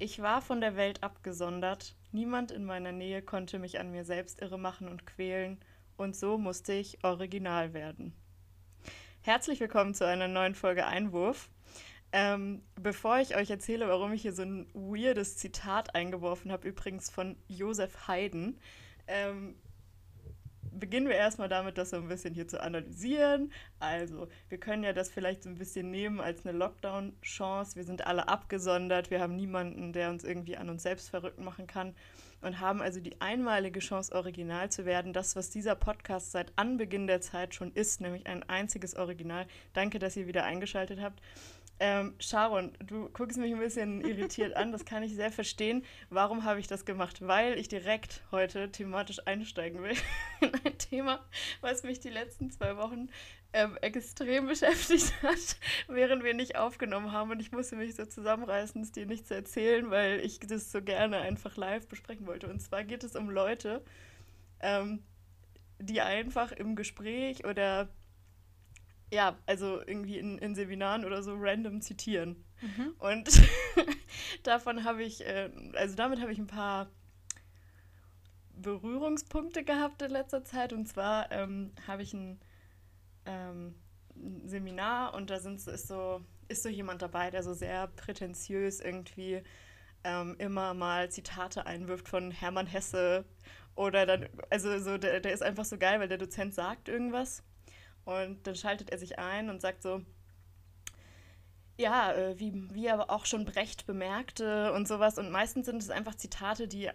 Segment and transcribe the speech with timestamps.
[0.00, 1.96] Ich war von der Welt abgesondert.
[2.12, 5.58] Niemand in meiner Nähe konnte mich an mir selbst irre machen und quälen.
[5.96, 8.12] Und so musste ich original werden.
[9.22, 11.50] Herzlich willkommen zu einer neuen Folge Einwurf.
[12.12, 17.10] Ähm, bevor ich euch erzähle, warum ich hier so ein weirdes Zitat eingeworfen habe, übrigens
[17.10, 18.56] von Josef Haydn,
[19.08, 19.56] ähm,
[20.78, 23.52] beginnen wir erstmal damit, das so ein bisschen hier zu analysieren.
[23.80, 27.76] Also, wir können ja das vielleicht so ein bisschen nehmen als eine Lockdown-Chance.
[27.76, 31.66] Wir sind alle abgesondert, wir haben niemanden, der uns irgendwie an uns selbst verrückt machen
[31.66, 31.94] kann
[32.40, 35.12] und haben also die einmalige Chance, original zu werden.
[35.12, 39.46] Das, was dieser Podcast seit Anbeginn der Zeit schon ist, nämlich ein einziges Original.
[39.72, 41.20] Danke, dass ihr wieder eingeschaltet habt.
[41.80, 45.84] Ähm, Sharon, du guckst mich ein bisschen irritiert an, das kann ich sehr verstehen.
[46.10, 47.26] Warum habe ich das gemacht?
[47.26, 49.94] Weil ich direkt heute thematisch einsteigen will
[50.40, 51.24] in ein Thema,
[51.60, 53.08] was mich die letzten zwei Wochen
[53.52, 55.56] ähm, extrem beschäftigt hat,
[55.88, 57.30] während wir nicht aufgenommen haben.
[57.30, 60.82] Und ich musste mich so zusammenreißen, es dir nicht zu erzählen, weil ich das so
[60.82, 62.48] gerne einfach live besprechen wollte.
[62.48, 63.84] Und zwar geht es um Leute,
[64.60, 65.04] ähm,
[65.78, 67.88] die einfach im Gespräch oder
[69.10, 72.44] ja, also irgendwie in, in Seminaren oder so random zitieren.
[72.60, 72.94] Mhm.
[72.98, 73.28] Und
[74.42, 76.90] davon habe ich, äh, also damit habe ich ein paar
[78.52, 80.72] Berührungspunkte gehabt in letzter Zeit.
[80.72, 82.40] Und zwar ähm, habe ich ein,
[83.24, 83.74] ähm,
[84.14, 88.80] ein, Seminar und da sind, ist, so, ist so jemand dabei, der so sehr prätentiös
[88.80, 89.42] irgendwie
[90.04, 93.24] ähm, immer mal Zitate einwirft von Hermann Hesse.
[93.74, 97.44] Oder dann, also so, der, der ist einfach so geil, weil der Dozent sagt irgendwas
[98.08, 100.00] und dann schaltet er sich ein und sagt so,
[101.76, 105.18] ja, äh, wie, wie er auch schon Brecht bemerkte und sowas.
[105.18, 106.92] Und meistens sind es einfach Zitate, die äh,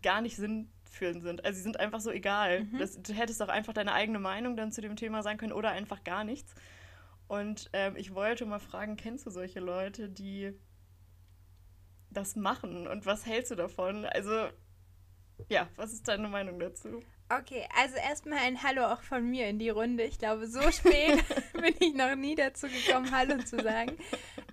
[0.00, 1.44] gar nicht sinnführend sind.
[1.44, 2.64] Also sie sind einfach so egal.
[2.64, 2.78] Mhm.
[2.78, 5.70] Das, du hättest auch einfach deine eigene Meinung dann zu dem Thema sagen können oder
[5.70, 6.54] einfach gar nichts.
[7.26, 10.52] Und ähm, ich wollte mal fragen, kennst du solche Leute, die
[12.10, 12.86] das machen?
[12.86, 14.04] Und was hältst du davon?
[14.04, 14.46] Also,
[15.48, 17.00] ja, was ist deine Meinung dazu?
[17.30, 20.02] Okay, also erstmal ein Hallo auch von mir in die Runde.
[20.04, 21.22] Ich glaube, so spät
[21.52, 23.96] bin ich noch nie dazu gekommen, Hallo zu sagen.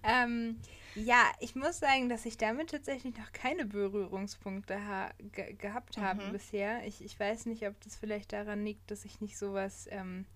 [0.08, 0.59] Ähm,
[0.94, 6.28] ja, ich muss sagen, dass ich damit tatsächlich noch keine Berührungspunkte ha ge gehabt habe
[6.28, 6.31] mhm.
[6.34, 6.85] bisher.
[6.85, 9.88] Ich, ich weiß nicht, ob das vielleicht daran liegt, dass ich nicht sowas.
[9.90, 10.28] Ähm,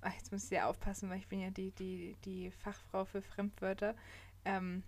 [0.00, 3.20] ach, jetzt muss ich ja aufpassen, weil ich bin ja die, die, die Fachfrau für
[3.20, 3.94] Fremdwörter.
[4.46, 4.82] Ähm,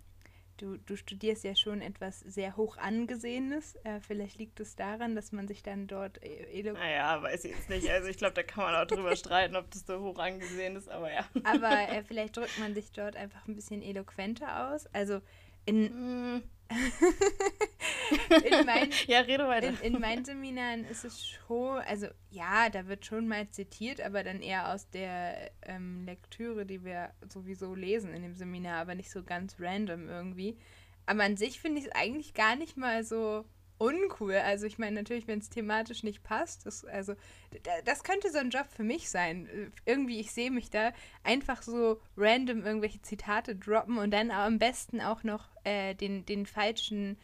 [0.57, 3.75] Du, du studierst ja schon etwas sehr hoch angesehenes.
[3.83, 6.21] Äh, vielleicht liegt es daran, dass man sich dann dort.
[6.23, 7.89] Äh, naja, weiß ich jetzt nicht.
[7.89, 10.89] Also ich glaube, da kann man auch drüber streiten, ob das so hoch angesehen ist,
[10.89, 11.25] aber ja.
[11.43, 14.87] Aber äh, vielleicht drückt man sich dort einfach ein bisschen eloquenter aus.
[14.87, 15.21] Also
[15.65, 16.43] in.
[16.69, 19.69] In mein, ja, rede weiter.
[19.69, 24.23] In, in, meinen Seminaren ist es schon, also ja, da wird schon mal zitiert, aber
[24.23, 29.11] dann eher aus der ähm, Lektüre, die wir sowieso lesen in dem Seminar, aber nicht
[29.11, 30.57] so ganz random irgendwie.
[31.05, 33.45] Aber an sich finde ich es eigentlich gar nicht mal so
[33.77, 34.35] uncool.
[34.35, 37.15] Also ich meine natürlich, wenn es thematisch nicht passt, das, also
[37.83, 39.71] das könnte so ein Job für mich sein.
[39.85, 40.93] Irgendwie, ich sehe mich da
[41.23, 46.45] einfach so random irgendwelche Zitate droppen und dann am besten auch noch äh, den, den
[46.45, 47.17] falschen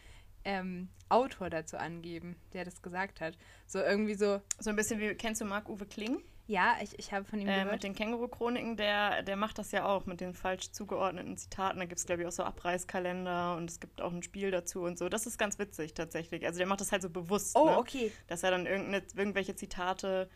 [0.44, 3.36] ähm, Autor dazu angeben, der das gesagt hat.
[3.66, 4.40] So irgendwie so.
[4.58, 6.22] So ein bisschen wie, kennst du Marc-Uwe Kling?
[6.46, 7.72] Ja, ich, ich habe von ihm äh, gehört.
[7.72, 11.78] Mit den Känguru-Chroniken, der, der macht das ja auch mit den falsch zugeordneten Zitaten.
[11.78, 14.82] Da gibt es, glaube ich, auch so Abreißkalender und es gibt auch ein Spiel dazu
[14.82, 15.08] und so.
[15.08, 16.44] Das ist ganz witzig tatsächlich.
[16.44, 17.56] Also der macht das halt so bewusst.
[17.56, 17.78] Oh, ne?
[17.78, 18.12] okay.
[18.26, 20.28] Dass er dann irgendwelche Zitate,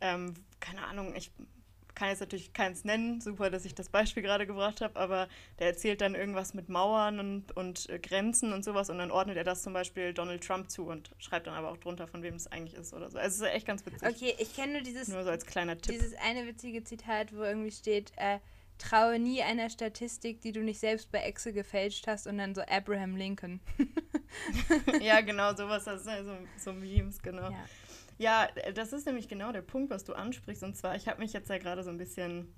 [0.00, 1.32] ähm, keine Ahnung, ich
[2.02, 5.28] kann jetzt natürlich keins nennen, super, dass ich das Beispiel gerade gebracht habe, aber
[5.60, 9.36] der erzählt dann irgendwas mit Mauern und, und äh, Grenzen und sowas und dann ordnet
[9.36, 12.34] er das zum Beispiel Donald Trump zu und schreibt dann aber auch drunter, von wem
[12.34, 13.18] es eigentlich ist oder so.
[13.18, 14.02] Also es ist echt ganz witzig.
[14.02, 15.94] Okay, ich kenne nur dieses, nur so als kleiner Tipp.
[15.94, 18.40] dieses eine witzige Zitat, wo irgendwie steht, äh,
[18.78, 22.62] traue nie einer Statistik, die du nicht selbst bei Excel gefälscht hast und dann so
[22.62, 23.60] Abraham Lincoln.
[25.00, 27.50] ja, genau, sowas, das sind so, so Memes, genau.
[27.50, 27.64] Ja.
[28.22, 30.62] Ja, das ist nämlich genau der Punkt, was du ansprichst.
[30.62, 32.54] Und zwar, ich habe mich jetzt ja gerade so ein bisschen,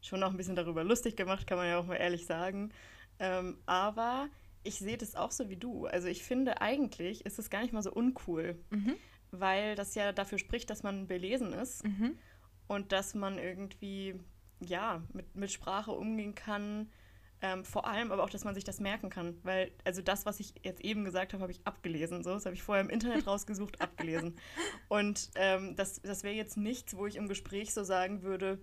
[0.00, 2.72] schon noch ein bisschen darüber lustig gemacht, kann man ja auch mal ehrlich sagen.
[3.20, 4.28] Ähm, aber
[4.64, 5.86] ich sehe das auch so wie du.
[5.86, 8.96] Also ich finde, eigentlich ist es gar nicht mal so uncool, mhm.
[9.30, 12.18] weil das ja dafür spricht, dass man belesen ist mhm.
[12.66, 14.18] und dass man irgendwie,
[14.58, 16.90] ja, mit, mit Sprache umgehen kann
[17.44, 19.38] ähm, vor allem aber auch, dass man sich das merken kann.
[19.42, 22.24] Weil, also das, was ich jetzt eben gesagt habe, habe ich abgelesen.
[22.24, 24.34] So, das habe ich vorher im Internet rausgesucht, abgelesen.
[24.88, 28.58] Und ähm, das, das wäre jetzt nichts, wo ich im Gespräch so sagen würde,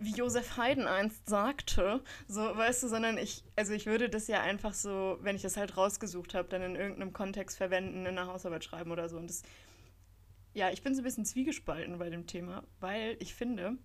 [0.00, 4.40] wie Josef Haydn einst sagte, so, weißt du, sondern ich, also ich würde das ja
[4.40, 8.26] einfach so, wenn ich das halt rausgesucht habe, dann in irgendeinem Kontext verwenden, in einer
[8.26, 9.16] Hausarbeit schreiben oder so.
[9.16, 9.42] Und das,
[10.54, 13.78] ja, ich bin so ein bisschen zwiegespalten bei dem Thema, weil ich finde,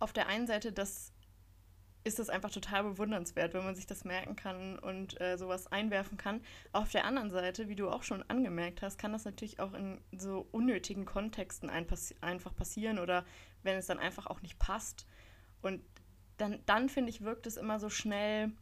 [0.00, 1.11] auf der einen Seite, dass
[2.04, 6.16] ist das einfach total bewundernswert, wenn man sich das merken kann und äh, sowas einwerfen
[6.18, 6.40] kann.
[6.72, 10.00] Auf der anderen Seite, wie du auch schon angemerkt hast, kann das natürlich auch in
[10.16, 13.24] so unnötigen Kontexten ein passi einfach passieren oder
[13.62, 15.06] wenn es dann einfach auch nicht passt.
[15.60, 15.82] Und
[16.38, 18.52] dann, dann finde ich, wirkt es immer so schnell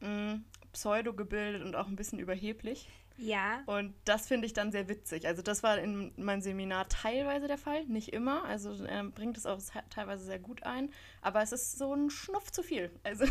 [0.00, 2.88] mh, mm, pseudo gebildet und auch ein bisschen überheblich.
[3.20, 3.62] Ja.
[3.66, 5.26] Und das finde ich dann sehr witzig.
[5.26, 8.44] Also das war in meinem Seminar teilweise der Fall, nicht immer.
[8.44, 10.90] Also er bringt es auch teilweise sehr gut ein.
[11.20, 12.90] Aber es ist so ein Schnuff zu viel.
[13.02, 13.26] Also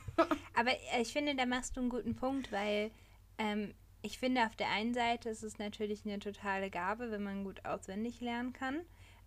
[0.54, 2.90] aber ich finde, da machst du einen guten Punkt, weil
[3.36, 7.44] ähm, ich finde, auf der einen Seite ist es natürlich eine totale Gabe, wenn man
[7.44, 8.80] gut auswendig lernen kann.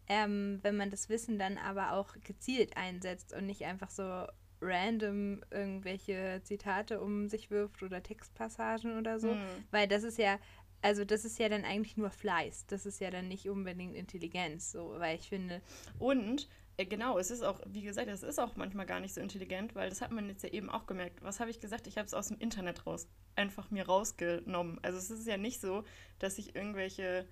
[0.07, 4.25] Ähm, wenn man das Wissen dann aber auch gezielt einsetzt und nicht einfach so
[4.61, 9.33] random irgendwelche Zitate um sich wirft oder Textpassagen oder so.
[9.33, 9.47] Mhm.
[9.71, 10.39] Weil das ist ja,
[10.81, 12.65] also das ist ja dann eigentlich nur Fleiß.
[12.67, 15.61] Das ist ja dann nicht unbedingt Intelligenz, so, weil ich finde.
[15.97, 16.47] Und
[16.77, 19.75] äh, genau, es ist auch, wie gesagt, es ist auch manchmal gar nicht so intelligent,
[19.75, 21.21] weil das hat man jetzt ja eben auch gemerkt.
[21.21, 21.87] Was habe ich gesagt?
[21.87, 24.79] Ich habe es aus dem Internet raus, einfach mir rausgenommen.
[24.81, 25.83] Also es ist ja nicht so,
[26.19, 27.27] dass ich irgendwelche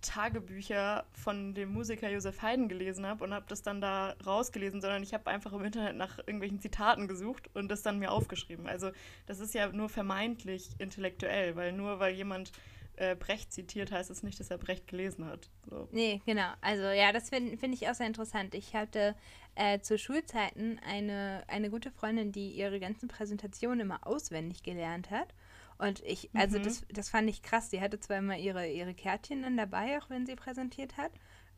[0.00, 5.02] Tagebücher von dem Musiker Josef Haydn gelesen habe und habe das dann da rausgelesen, sondern
[5.02, 8.66] ich habe einfach im Internet nach irgendwelchen Zitaten gesucht und das dann mir aufgeschrieben.
[8.66, 8.90] Also
[9.26, 12.52] das ist ja nur vermeintlich intellektuell, weil nur weil jemand
[12.98, 15.48] äh, Brecht zitiert, heißt es das nicht, dass er Brecht gelesen hat.
[15.70, 15.88] So.
[15.92, 16.50] Nee, genau.
[16.60, 18.54] Also ja, das finde find ich auch sehr interessant.
[18.54, 19.14] Ich hatte
[19.54, 25.34] äh, zu Schulzeiten eine, eine gute Freundin, die ihre ganzen Präsentationen immer auswendig gelernt hat.
[25.78, 26.64] Und ich, also mhm.
[26.64, 27.70] das, das fand ich krass.
[27.70, 31.12] Die hatte zwar immer ihre, ihre Kärtchen dann dabei, auch wenn sie präsentiert hat.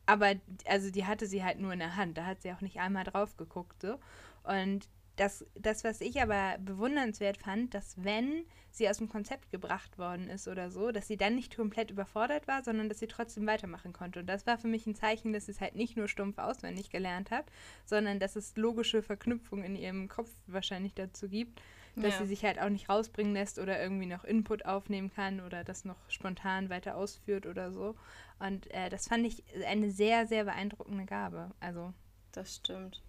[0.05, 0.33] Aber
[0.65, 2.17] also die hatte sie halt nur in der Hand.
[2.17, 3.81] Da hat sie auch nicht einmal drauf geguckt.
[3.81, 3.99] So.
[4.43, 9.97] Und das, das, was ich aber bewundernswert fand, dass wenn sie aus dem Konzept gebracht
[9.97, 13.45] worden ist oder so, dass sie dann nicht komplett überfordert war, sondern dass sie trotzdem
[13.45, 14.21] weitermachen konnte.
[14.21, 16.89] Und das war für mich ein Zeichen, dass sie es halt nicht nur stumpf auswendig
[16.89, 17.45] gelernt hat,
[17.85, 21.61] sondern dass es logische Verknüpfungen in ihrem Kopf wahrscheinlich dazu gibt,
[21.95, 22.19] dass ja.
[22.19, 25.85] sie sich halt auch nicht rausbringen lässt oder irgendwie noch Input aufnehmen kann oder das
[25.85, 27.95] noch spontan weiter ausführt oder so.
[28.39, 31.51] Und äh, das fand ich eine sehr, sehr beeindruckende Gabe.
[31.59, 31.93] Also.
[32.31, 33.01] Das stimmt.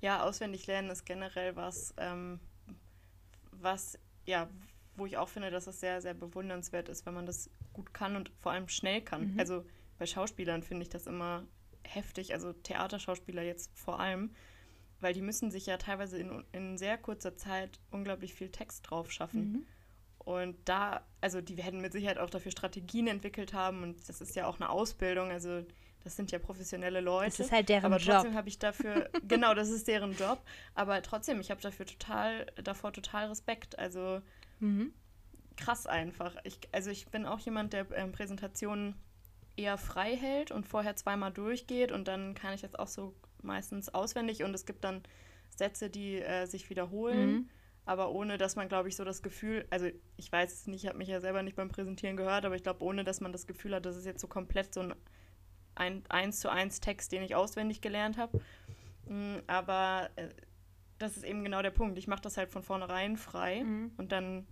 [0.00, 2.40] Ja, auswendig lernen ist generell was, ähm,
[3.52, 4.48] was, ja,
[4.96, 8.16] wo ich auch finde, dass es sehr, sehr bewundernswert ist, wenn man das gut kann
[8.16, 9.32] und vor allem schnell kann.
[9.34, 9.40] Mhm.
[9.40, 9.64] Also
[9.98, 11.44] bei Schauspielern finde ich das immer
[11.82, 14.34] heftig, also Theaterschauspieler jetzt vor allem,
[15.00, 19.10] weil die müssen sich ja teilweise in, in sehr kurzer Zeit unglaublich viel Text drauf
[19.10, 19.52] schaffen.
[19.52, 19.66] Mhm.
[20.18, 24.36] Und da, also die werden mit Sicherheit auch dafür Strategien entwickelt haben und das ist
[24.36, 25.64] ja auch eine Ausbildung, also
[26.04, 27.30] das sind ja professionelle Leute.
[27.30, 28.08] Das ist halt deren aber Job.
[28.08, 30.40] Aber trotzdem habe ich dafür, genau, das ist deren Job,
[30.74, 33.78] aber trotzdem, ich habe dafür total, davor total Respekt.
[33.78, 34.20] Also
[34.60, 34.92] mhm.
[35.56, 36.36] krass einfach.
[36.44, 38.94] Ich, also ich bin auch jemand, der ähm, Präsentationen
[39.56, 43.88] eher frei hält und vorher zweimal durchgeht und dann kann ich das auch so meistens
[43.88, 45.02] auswendig und es gibt dann
[45.50, 47.48] Sätze, die äh, sich wiederholen, mhm.
[47.84, 50.88] aber ohne dass man, glaube ich, so das Gefühl, also ich weiß es nicht, ich
[50.88, 53.46] habe mich ja selber nicht beim Präsentieren gehört, aber ich glaube, ohne dass man das
[53.46, 54.94] Gefühl hat, dass es jetzt so komplett so ein,
[55.74, 58.40] ein 1 zu 1 Text, den ich auswendig gelernt habe.
[59.08, 60.28] Mhm, aber äh,
[60.98, 61.98] das ist eben genau der Punkt.
[61.98, 63.92] Ich mache das halt von vornherein frei mhm.
[63.96, 64.46] und dann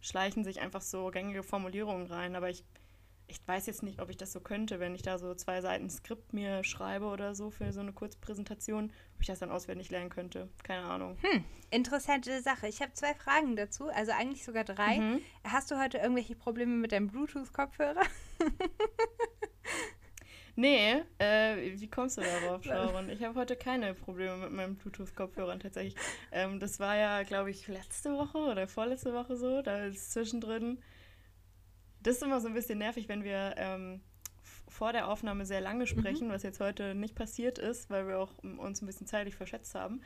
[0.00, 2.64] schleichen sich einfach so gängige Formulierungen rein, aber ich
[3.26, 5.88] ich weiß jetzt nicht, ob ich das so könnte, wenn ich da so zwei Seiten
[5.88, 10.10] Skript mir schreibe oder so für so eine Kurzpräsentation, ob ich das dann auswendig lernen
[10.10, 10.48] könnte.
[10.62, 11.16] Keine Ahnung.
[11.22, 12.68] Hm, interessante Sache.
[12.68, 14.98] Ich habe zwei Fragen dazu, also eigentlich sogar drei.
[14.98, 15.20] Mhm.
[15.44, 18.02] Hast du heute irgendwelche Probleme mit deinem Bluetooth-Kopfhörer?
[20.56, 23.08] nee, äh, wie kommst du darauf, Sharon?
[23.08, 25.96] Ich habe heute keine Probleme mit meinem Bluetooth-Kopfhörern tatsächlich.
[26.30, 29.62] Ähm, das war ja, glaube ich, letzte Woche oder vorletzte Woche so.
[29.62, 30.78] Da ist zwischendrin
[32.04, 34.00] das ist immer so ein bisschen nervig, wenn wir ähm,
[34.68, 36.32] vor der Aufnahme sehr lange sprechen, mhm.
[36.32, 40.02] was jetzt heute nicht passiert ist, weil wir auch uns ein bisschen zeitlich verschätzt haben.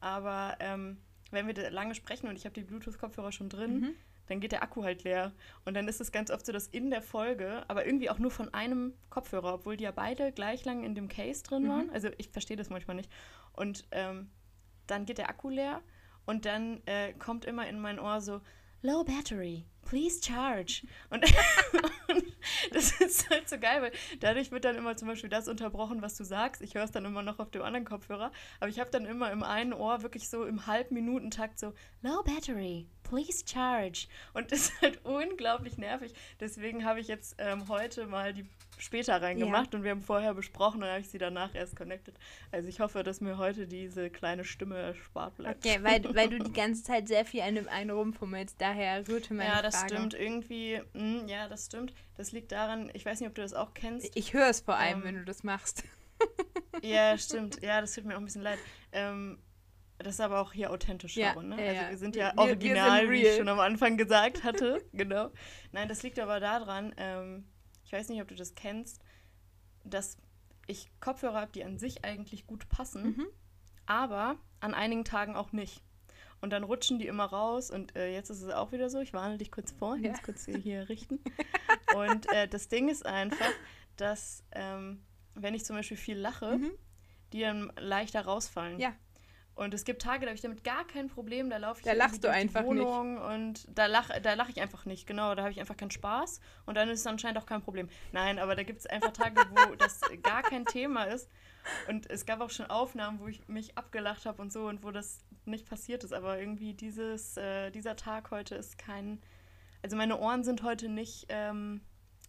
[0.00, 0.98] Aber ähm,
[1.30, 3.94] wenn wir lange sprechen und ich habe die Bluetooth-Kopfhörer schon drin, mhm.
[4.28, 5.32] dann geht der Akku halt leer.
[5.64, 8.30] Und dann ist es ganz oft so, dass in der Folge, aber irgendwie auch nur
[8.30, 11.68] von einem Kopfhörer, obwohl die ja beide gleich lang in dem Case drin mhm.
[11.68, 11.90] waren.
[11.90, 13.10] Also ich verstehe das manchmal nicht.
[13.52, 14.30] Und ähm,
[14.86, 15.82] dann geht der Akku leer
[16.26, 18.40] und dann äh, kommt immer in mein Ohr so,
[18.82, 20.86] Low Battery please charge.
[21.10, 21.22] Und,
[22.08, 22.24] und,
[22.72, 26.16] das ist halt so geil, weil dadurch wird dann immer zum Beispiel das unterbrochen, was
[26.16, 26.62] du sagst.
[26.62, 29.30] Ich höre es dann immer noch auf dem anderen Kopfhörer, aber ich habe dann immer
[29.30, 34.06] im einen Ohr wirklich so im Halbminutentakt so low battery, please charge.
[34.32, 36.14] Und das ist halt unglaublich nervig.
[36.40, 38.46] Deswegen habe ich jetzt ähm, heute mal die
[38.82, 39.78] später reingemacht ja.
[39.78, 42.14] und wir haben vorher besprochen und dann habe ich sie danach erst connected.
[42.50, 45.64] Also ich hoffe, dass mir heute diese kleine Stimme erspart bleibt.
[45.64, 49.34] Okay, weil, weil du die ganze Zeit sehr viel an dem einen rumfummelst, daher rührte
[49.34, 49.94] meine Ja, das Frage.
[49.94, 50.14] stimmt.
[50.14, 51.92] Irgendwie, mh, ja, das stimmt.
[52.16, 54.14] Das liegt daran, ich weiß nicht, ob du das auch kennst.
[54.16, 55.84] Ich höre es vor allem, ähm, wenn du das machst.
[56.82, 57.62] ja, stimmt.
[57.62, 58.58] Ja, das tut mir auch ein bisschen leid.
[58.92, 59.38] Ähm,
[59.98, 61.64] das ist aber auch hier authentisch, Ja, Sharon, ne?
[61.64, 64.42] ja, Also wir sind ja wir- wir sind original, wie ich schon am Anfang gesagt
[64.42, 64.82] hatte.
[64.92, 65.30] genau.
[65.70, 67.44] Nein, das liegt aber daran, ähm,
[67.92, 69.02] ich weiß nicht, ob du das kennst,
[69.84, 70.16] dass
[70.66, 73.26] ich Kopfhörer habe, die an sich eigentlich gut passen, Mhm.
[73.84, 75.82] aber an einigen Tagen auch nicht.
[76.40, 79.00] Und dann rutschen die immer raus und äh, jetzt ist es auch wieder so.
[79.00, 80.04] Ich warne dich kurz vor, Ja.
[80.10, 81.20] jetzt kurz hier, richten.
[81.94, 83.50] Und äh, das Ding ist einfach,
[83.98, 85.02] dass ähm,
[85.34, 86.70] wenn ich zum Beispiel viel lache, Mhm.
[87.34, 88.80] die dann leichter rausfallen.
[88.80, 88.94] Ja.
[89.54, 91.92] Und es gibt Tage, da habe ich damit gar kein Problem, da laufe ich Da
[91.92, 95.34] lachst du durch einfach die Wohnung und da lache da lach ich einfach nicht, genau,
[95.34, 97.88] da habe ich einfach keinen Spaß und dann ist es anscheinend auch kein Problem.
[98.12, 101.28] Nein, aber da gibt es einfach Tage, wo das gar kein Thema ist.
[101.88, 104.90] Und es gab auch schon Aufnahmen, wo ich mich abgelacht habe und so und wo
[104.90, 109.20] das nicht passiert ist, aber irgendwie dieses, äh, dieser Tag heute ist kein,
[109.82, 111.82] also meine Ohren sind heute nicht ähm,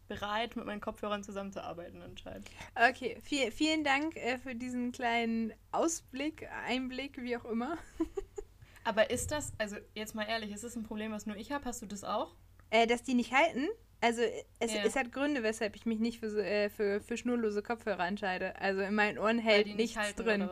[0.07, 2.50] bereit, mit meinen Kopfhörern zusammenzuarbeiten anscheinend.
[2.75, 7.77] Okay, viel, vielen Dank äh, für diesen kleinen Ausblick, Einblick, wie auch immer.
[8.83, 11.65] Aber ist das, also jetzt mal ehrlich, ist das ein Problem, was nur ich habe?
[11.65, 12.36] Hast du das auch?
[12.69, 13.67] Äh, dass die nicht halten.
[14.01, 14.22] Also
[14.60, 14.83] es, Ja.
[14.83, 18.60] es hat Gründe, weshalb ich mich nicht für, so, äh, für, für schnurlose Kopfhörer entscheide.
[18.60, 20.50] Also in meinen Ohren hält die nichts halten, drin.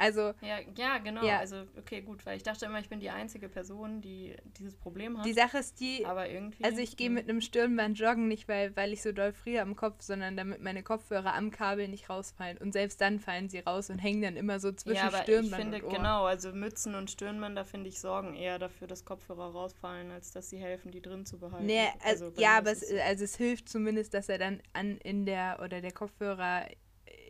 [0.00, 1.22] Also Ja, ja, genau.
[1.22, 1.38] Ja.
[1.40, 5.18] Also, okay, gut, weil ich dachte immer, ich bin die einzige Person, die dieses Problem
[5.18, 5.26] hat.
[5.26, 6.64] die Sache ist die, aber irgendwie.
[6.64, 7.14] also ich gehe hm.
[7.14, 10.62] mit einem Stirnband joggen, nicht weil, weil ich so doll friere am Kopf, sondern damit
[10.62, 12.56] meine Kopfhörer am Kabel nicht rausfallen.
[12.56, 15.22] Und selbst dann fallen sie raus und hängen dann immer so zwischen Ja, aber ich
[15.24, 15.98] Stirnband finde, und Ohr.
[15.98, 20.48] genau, also Mützen und Stirnbänder, finde ich, sorgen eher dafür, dass Kopfhörer rausfallen, als dass
[20.48, 21.66] sie helfen, die drin zu behalten.
[21.66, 25.26] Nee, also, bei ja, aber es, also es hilft zumindest, dass er dann an in
[25.26, 26.66] der oder der Kopfhörer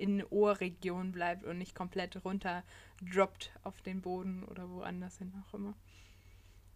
[0.01, 2.65] in Ohrregion bleibt und nicht komplett runter
[3.03, 5.75] droppt auf den Boden oder woanders hin auch immer.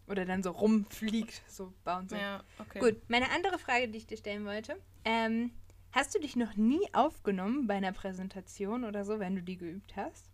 [0.07, 2.19] Oder dann so rumfliegt, so bouncing.
[2.19, 2.79] Ja, okay.
[2.79, 4.77] Gut, meine andere Frage, die ich dir stellen wollte.
[5.03, 5.51] Ähm,
[5.91, 9.95] hast du dich noch nie aufgenommen bei einer Präsentation oder so, wenn du die geübt
[9.95, 10.29] hast?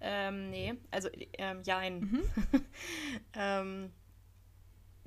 [0.00, 2.00] Ähm, nee, also, ähm, jein.
[2.00, 2.22] Mhm.
[3.34, 3.92] ähm,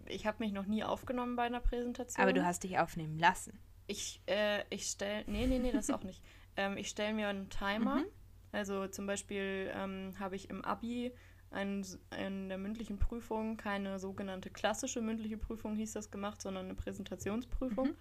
[0.07, 2.21] ich habe mich noch nie aufgenommen bei einer Präsentation.
[2.21, 3.59] Aber du hast dich aufnehmen lassen.
[3.85, 6.21] Ich, äh, ich stelle, nee, nee, nee, das auch nicht.
[6.55, 7.97] Ähm, ich stelle mir einen Timer.
[7.97, 8.05] Mhm.
[8.51, 11.11] Also zum Beispiel ähm, habe ich im Abi
[11.51, 11.85] ein,
[12.17, 17.87] in der mündlichen Prüfung keine sogenannte klassische mündliche Prüfung, hieß das gemacht, sondern eine Präsentationsprüfung.
[17.87, 17.95] Mhm.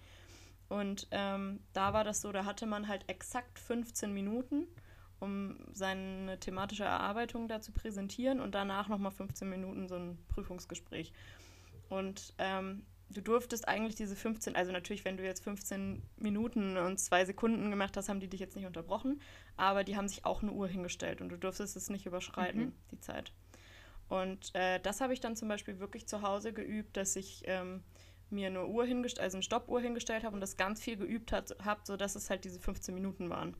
[0.69, 4.67] Und ähm, da war das so, da hatte man halt exakt 15 Minuten,
[5.19, 11.11] um seine thematische Erarbeitung da zu präsentieren und danach nochmal 15 Minuten so ein Prüfungsgespräch.
[11.89, 16.99] Und ähm, du durftest eigentlich diese 15, also natürlich, wenn du jetzt 15 Minuten und
[16.99, 19.21] zwei Sekunden gemacht hast, haben die dich jetzt nicht unterbrochen,
[19.57, 22.73] aber die haben sich auch eine Uhr hingestellt und du durftest es nicht überschreiten, Mhm.
[22.91, 23.31] die Zeit.
[24.09, 27.83] Und äh, das habe ich dann zum Beispiel wirklich zu Hause geübt, dass ich ähm,
[28.29, 31.81] mir eine Uhr hingestellt, also eine Stoppuhr hingestellt habe und das ganz viel geübt habe,
[31.83, 33.55] sodass es halt diese 15 Minuten waren.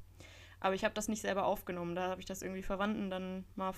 [0.60, 1.96] Aber ich habe das nicht selber aufgenommen.
[1.96, 3.74] Da habe ich das irgendwie Verwandten dann mal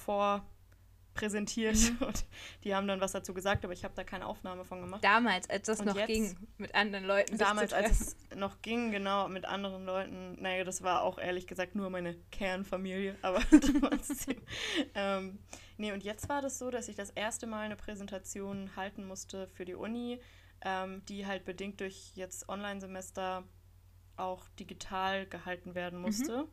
[1.13, 1.97] vorpräsentiert Mhm.
[2.07, 2.25] und
[2.63, 5.03] die haben dann was dazu gesagt, aber ich habe da keine Aufnahme von gemacht.
[5.03, 6.07] Damals, als das Und noch jetzt?
[6.07, 7.37] ging, mit anderen Leuten.
[7.37, 11.75] Damals, als es noch ging, genau, mit anderen Leuten, naja, das war auch ehrlich gesagt
[11.75, 14.41] nur meine Kernfamilie, aber trotzdem.
[14.95, 15.39] ähm,
[15.77, 19.47] nee, und jetzt war das so, dass ich das erste Mal eine Präsentation halten musste
[19.47, 20.19] für die Uni,
[20.61, 23.43] ähm, die halt bedingt durch jetzt Online-Semester
[24.15, 26.47] auch digital gehalten werden musste.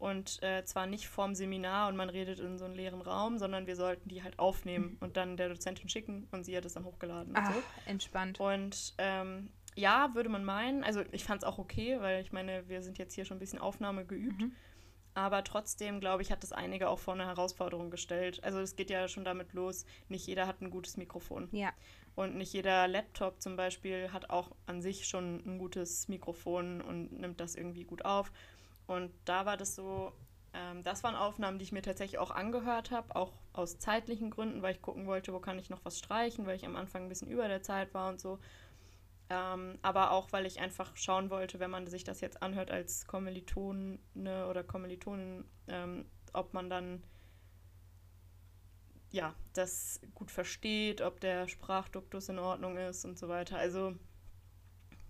[0.00, 3.66] Und äh, zwar nicht vorm Seminar und man redet in so einem leeren Raum, sondern
[3.66, 6.86] wir sollten die halt aufnehmen und dann der Dozentin schicken und sie hat es dann
[6.86, 7.36] hochgeladen.
[7.36, 7.62] Und Ach, so.
[7.84, 8.40] entspannt.
[8.40, 12.66] Und ähm, ja, würde man meinen, also ich fand es auch okay, weil ich meine,
[12.66, 14.40] wir sind jetzt hier schon ein bisschen Aufnahme geübt.
[14.40, 14.52] Mhm.
[15.12, 18.42] Aber trotzdem, glaube ich, hat das einige auch vor eine Herausforderung gestellt.
[18.42, 21.50] Also es geht ja schon damit los, nicht jeder hat ein gutes Mikrofon.
[21.52, 21.74] Ja.
[22.14, 27.12] Und nicht jeder Laptop zum Beispiel hat auch an sich schon ein gutes Mikrofon und
[27.12, 28.32] nimmt das irgendwie gut auf.
[28.90, 30.12] Und da war das so,
[30.52, 34.62] ähm, das waren Aufnahmen, die ich mir tatsächlich auch angehört habe, auch aus zeitlichen Gründen,
[34.62, 37.08] weil ich gucken wollte, wo kann ich noch was streichen, weil ich am Anfang ein
[37.08, 38.40] bisschen über der Zeit war und so.
[39.28, 43.06] Ähm, aber auch, weil ich einfach schauen wollte, wenn man sich das jetzt anhört als
[43.06, 44.00] Kommilitone
[44.50, 47.00] oder Kommilitonin, ähm, ob man dann
[49.12, 53.56] ja, das gut versteht, ob der Sprachduktus in Ordnung ist und so weiter.
[53.56, 53.94] Also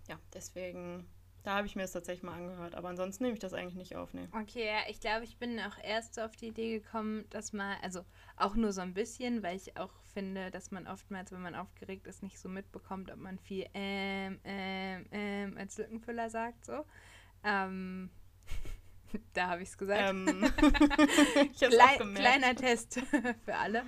[0.07, 1.07] ja, deswegen,
[1.43, 2.75] da habe ich mir das tatsächlich mal angehört.
[2.75, 4.13] Aber ansonsten nehme ich das eigentlich nicht auf.
[4.13, 4.27] Nee.
[4.31, 8.05] Okay, ja, ich glaube, ich bin auch erst auf die Idee gekommen, dass man, also
[8.37, 12.05] auch nur so ein bisschen, weil ich auch finde, dass man oftmals, wenn man aufgeregt
[12.07, 16.85] ist, nicht so mitbekommt, ob man viel ähm, ähm, ähm als Lückenfüller sagt, so.
[17.43, 18.09] Ähm,
[19.33, 20.09] da habe ich es gesagt.
[20.09, 20.43] Ähm,
[21.51, 22.19] ich Klei gemerkt.
[22.19, 22.99] kleiner Test
[23.45, 23.83] für alle.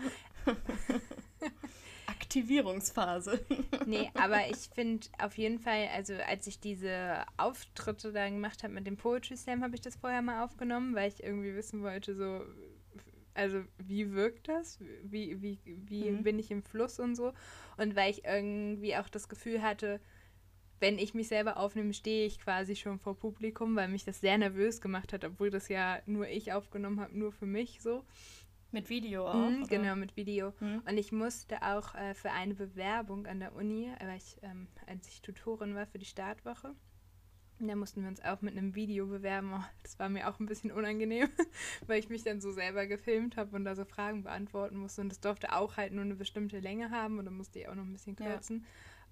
[2.24, 3.40] Aktivierungsphase.
[3.86, 8.74] Nee, aber ich finde auf jeden Fall, also als ich diese Auftritte da gemacht habe
[8.74, 12.16] mit dem Poetry Slam, habe ich das vorher mal aufgenommen, weil ich irgendwie wissen wollte,
[12.16, 12.46] so
[13.34, 14.80] Also wie wirkt das?
[15.04, 16.24] Wie, wie, wie mhm.
[16.24, 17.34] bin ich im Fluss und so?
[17.78, 20.00] Und weil ich irgendwie auch das Gefühl hatte,
[20.80, 24.38] wenn ich mich selber aufnehme, stehe ich quasi schon vor Publikum, weil mich das sehr
[24.38, 28.04] nervös gemacht hat, obwohl das ja nur ich aufgenommen habe, nur für mich so.
[28.74, 29.36] Mit Video auch?
[29.36, 30.52] Mhm, genau, mit Video.
[30.60, 30.82] Mhm.
[30.90, 34.68] Und ich musste auch äh, für eine Bewerbung an der Uni, äh, weil ich, ähm,
[34.88, 36.74] als ich Tutorin war für die Startwoche,
[37.60, 39.54] da mussten wir uns auch mit einem Video bewerben.
[39.54, 41.30] Oh, das war mir auch ein bisschen unangenehm,
[41.88, 45.02] weil ich mich dann so selber gefilmt habe und da so Fragen beantworten musste.
[45.02, 47.76] Und das durfte auch halt nur eine bestimmte Länge haben und dann musste ich auch
[47.76, 48.66] noch ein bisschen kürzen.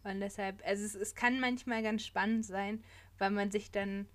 [0.03, 0.11] Ja.
[0.11, 2.83] Und deshalb, also es, es kann manchmal ganz spannend sein,
[3.19, 4.07] weil man sich dann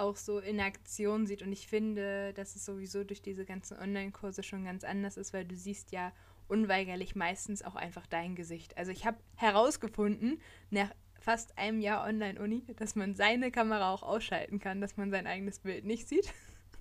[0.00, 1.42] auch so in Aktion sieht.
[1.42, 5.44] Und ich finde, dass es sowieso durch diese ganzen Online-Kurse schon ganz anders ist, weil
[5.44, 6.12] du siehst ja
[6.48, 8.76] unweigerlich meistens auch einfach dein Gesicht.
[8.76, 10.40] Also ich habe herausgefunden,
[10.70, 10.90] nach
[11.20, 15.60] fast einem Jahr Online-Uni, dass man seine Kamera auch ausschalten kann, dass man sein eigenes
[15.60, 16.32] Bild nicht sieht.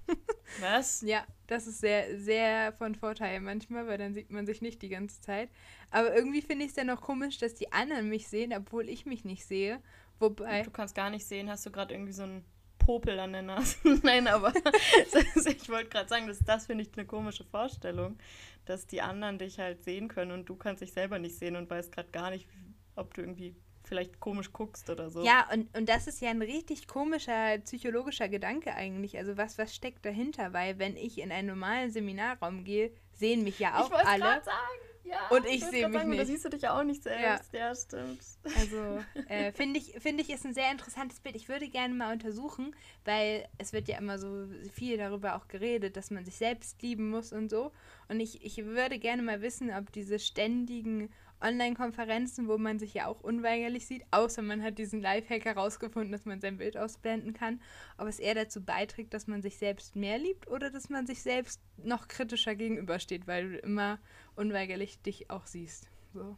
[0.59, 1.01] Was?
[1.01, 4.89] ja, das ist sehr, sehr von Vorteil manchmal, weil dann sieht man sich nicht die
[4.89, 5.49] ganze Zeit.
[5.91, 9.05] Aber irgendwie finde ich es ja noch komisch, dass die anderen mich sehen, obwohl ich
[9.05, 9.79] mich nicht sehe.
[10.19, 10.63] Wobei.
[10.63, 12.43] Du kannst gar nicht sehen, hast du gerade irgendwie so ein
[12.79, 13.77] Popel an der Nase.
[14.03, 14.51] Nein, aber
[15.45, 18.17] ich wollte gerade sagen, das, das finde ich eine komische Vorstellung,
[18.65, 21.69] dass die anderen dich halt sehen können und du kannst dich selber nicht sehen und
[21.69, 22.47] weißt gerade gar nicht,
[22.95, 25.23] ob du irgendwie vielleicht komisch guckst oder so.
[25.23, 29.17] Ja, und, und das ist ja ein richtig komischer psychologischer Gedanke eigentlich.
[29.17, 30.53] Also was, was steckt dahinter?
[30.53, 34.43] Weil wenn ich in einen normalen Seminarraum gehe, sehen mich ja auch ich alle.
[34.43, 34.88] Sagen.
[35.09, 36.21] Ja, und ich sehe mich sagen, nicht.
[36.21, 37.53] Da siehst du dich ja auch nicht selbst.
[37.53, 38.19] Ja, ja stimmt.
[38.57, 41.35] Also äh, finde ich, find ich ist ein sehr interessantes Bild.
[41.35, 42.75] Ich würde gerne mal untersuchen,
[43.05, 47.09] weil es wird ja immer so viel darüber auch geredet, dass man sich selbst lieben
[47.09, 47.71] muss und so.
[48.07, 51.09] Und ich, ich würde gerne mal wissen, ob diese ständigen
[51.41, 56.25] Online-Konferenzen, wo man sich ja auch unweigerlich sieht, außer man hat diesen Lifehack herausgefunden, dass
[56.25, 57.61] man sein Bild ausblenden kann,
[57.97, 61.21] ob es eher dazu beiträgt, dass man sich selbst mehr liebt oder dass man sich
[61.21, 63.99] selbst noch kritischer gegenübersteht, weil du immer
[64.35, 65.89] unweigerlich dich auch siehst.
[66.13, 66.37] So.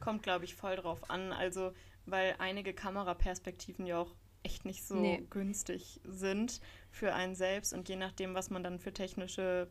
[0.00, 1.32] Kommt, glaube ich, voll drauf an.
[1.32, 1.72] Also,
[2.06, 5.26] weil einige Kameraperspektiven ja auch echt nicht so nee.
[5.28, 6.60] günstig sind
[6.90, 9.68] für einen selbst und je nachdem, was man dann für technische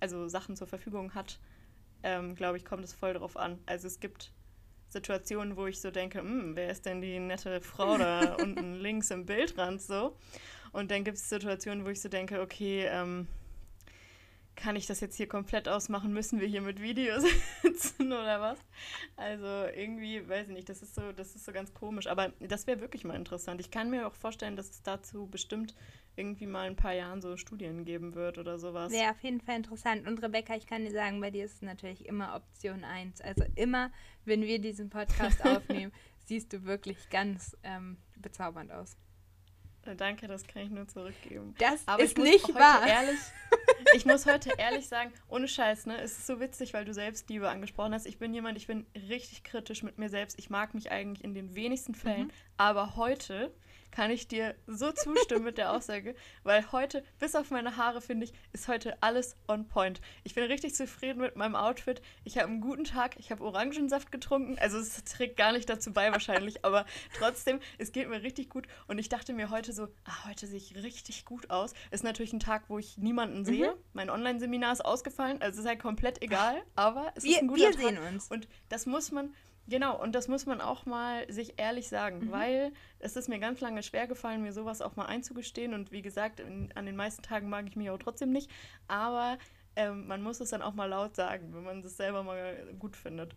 [0.00, 1.40] also Sachen zur Verfügung hat,
[2.06, 3.58] ähm, glaube ich, kommt es voll drauf an.
[3.66, 4.32] Also es gibt
[4.88, 9.10] Situationen, wo ich so denke, hm, wer ist denn die nette Frau da unten links
[9.10, 10.16] im Bildrand so?
[10.72, 13.26] Und dann gibt es Situationen, wo ich so denke, okay, ähm,
[14.56, 16.12] kann ich das jetzt hier komplett ausmachen?
[16.12, 17.22] Müssen wir hier mit Videos
[17.62, 18.58] sitzen oder was?
[19.16, 22.06] Also irgendwie, weiß ich nicht, das ist so, das ist so ganz komisch.
[22.06, 23.60] Aber das wäre wirklich mal interessant.
[23.60, 25.74] Ich kann mir auch vorstellen, dass es dazu bestimmt
[26.16, 28.90] irgendwie mal ein paar Jahren so Studien geben wird oder sowas.
[28.90, 30.08] Wäre auf jeden Fall interessant.
[30.08, 33.20] Und Rebecca, ich kann dir sagen, bei dir ist es natürlich immer Option 1.
[33.20, 33.90] Also immer,
[34.24, 35.92] wenn wir diesen Podcast aufnehmen,
[36.24, 38.96] siehst du wirklich ganz ähm, bezaubernd aus.
[39.96, 41.54] Danke, das kann ich nur zurückgeben.
[41.58, 42.86] Das Aber ist nicht wahr.
[42.86, 43.20] Ehrlich,
[43.94, 47.48] ich muss heute ehrlich sagen, ohne Scheiß, ne, es ist so witzig, weil du Selbstliebe
[47.48, 48.06] angesprochen hast.
[48.06, 50.38] Ich bin jemand, ich bin richtig kritisch mit mir selbst.
[50.38, 52.28] Ich mag mich eigentlich in den wenigsten Fällen.
[52.28, 52.32] Mhm.
[52.56, 53.54] Aber heute
[53.90, 58.24] kann ich dir so zustimmen mit der Aussage, weil heute, bis auf meine Haare, finde
[58.24, 60.00] ich, ist heute alles on point.
[60.24, 62.02] Ich bin richtig zufrieden mit meinem Outfit.
[62.24, 63.16] Ich habe einen guten Tag.
[63.18, 64.58] Ich habe Orangensaft getrunken.
[64.58, 68.66] Also es trägt gar nicht dazu bei wahrscheinlich, aber trotzdem, es geht mir richtig gut.
[68.86, 71.72] Und ich dachte mir heute so, ah, heute sehe ich richtig gut aus.
[71.90, 73.72] Ist natürlich ein Tag, wo ich niemanden sehe.
[73.72, 73.78] Mhm.
[73.92, 77.48] Mein Online-Seminar ist ausgefallen, also es ist halt komplett egal, aber es wir, ist ein
[77.48, 77.80] guter wir Tag.
[77.80, 78.28] Wir sehen uns.
[78.28, 79.34] Und das muss man,
[79.68, 82.30] Genau, und das muss man auch mal sich ehrlich sagen, mhm.
[82.30, 85.74] weil es ist mir ganz lange schwer gefallen, mir sowas auch mal einzugestehen.
[85.74, 88.50] Und wie gesagt, in, an den meisten Tagen mag ich mich auch trotzdem nicht.
[88.86, 89.38] Aber
[89.74, 92.96] ähm, man muss es dann auch mal laut sagen, wenn man es selber mal gut
[92.96, 93.34] findet.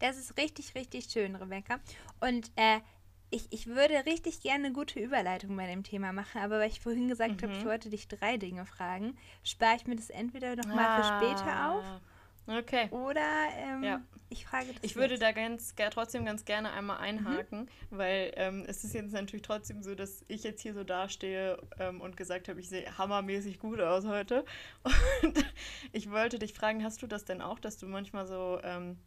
[0.00, 1.80] Das ist richtig, richtig schön, Rebecca.
[2.20, 2.80] Und äh,
[3.30, 6.80] ich, ich würde richtig gerne eine gute Überleitung bei dem Thema machen, aber weil ich
[6.80, 7.46] vorhin gesagt mhm.
[7.46, 10.96] habe, ich wollte dich drei Dinge fragen, spare ich mir das entweder nochmal ah.
[10.96, 11.84] für später auf
[12.46, 12.88] Okay.
[12.90, 14.00] Oder ähm, ja.
[14.28, 14.96] ich frage das Ich jetzt.
[14.96, 17.68] würde da ganz, trotzdem ganz gerne einmal einhaken, mhm.
[17.90, 22.00] weil ähm, es ist jetzt natürlich trotzdem so, dass ich jetzt hier so dastehe ähm,
[22.00, 24.44] und gesagt habe, ich sehe hammermäßig gut aus heute.
[25.22, 25.44] Und
[25.92, 28.98] ich wollte dich fragen, hast du das denn auch, dass du manchmal so, ähm,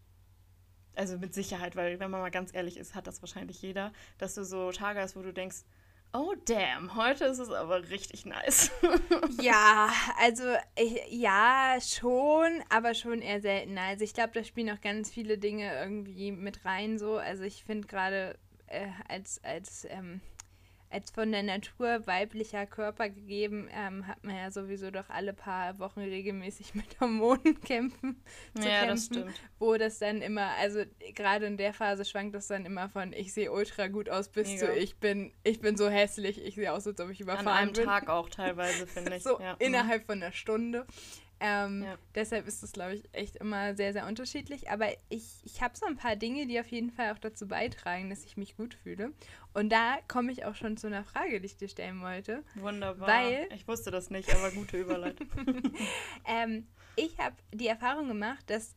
[0.96, 4.34] also mit Sicherheit, weil wenn man mal ganz ehrlich ist, hat das wahrscheinlich jeder, dass
[4.34, 5.64] du so Tage hast, wo du denkst,
[6.14, 8.72] Oh damn, heute ist es aber richtig nice.
[9.42, 9.90] ja,
[10.20, 10.44] also
[10.78, 13.78] ich, ja, schon, aber schon eher selten.
[13.78, 17.18] Also ich glaube, da spielen auch ganz viele Dinge irgendwie mit rein so.
[17.18, 20.22] Also ich finde gerade äh, als, als ähm,
[20.90, 25.78] als von der Natur weiblicher Körper gegeben, ähm, hat man ja sowieso doch alle paar
[25.80, 28.22] Wochen regelmäßig mit Hormonen kämpfen.
[28.56, 29.42] Zu ja, kämpfen, das stimmt.
[29.60, 33.34] Wo das dann immer, also gerade in der Phase schwankt das dann immer von ich
[33.34, 34.68] sehe ultra gut aus bis Mega.
[34.68, 37.54] zu ich bin, ich bin so hässlich, ich sehe aus, als ob ich überfahren bin.
[37.54, 37.86] An einem bin.
[37.86, 39.24] Tag auch teilweise, finde ich.
[39.24, 39.56] so ja.
[39.60, 40.86] innerhalb von einer Stunde.
[41.40, 41.98] Ähm, ja.
[42.16, 44.70] Deshalb ist es, glaube ich, echt immer sehr, sehr unterschiedlich.
[44.70, 48.10] Aber ich, ich habe so ein paar Dinge, die auf jeden Fall auch dazu beitragen,
[48.10, 49.12] dass ich mich gut fühle.
[49.54, 52.44] Und da komme ich auch schon zu einer Frage, die ich dir stellen wollte.
[52.56, 53.08] Wunderbar.
[53.08, 55.28] Weil, ich wusste das nicht, aber gute Überleitung.
[56.26, 58.76] ähm, ich habe die Erfahrung gemacht, dass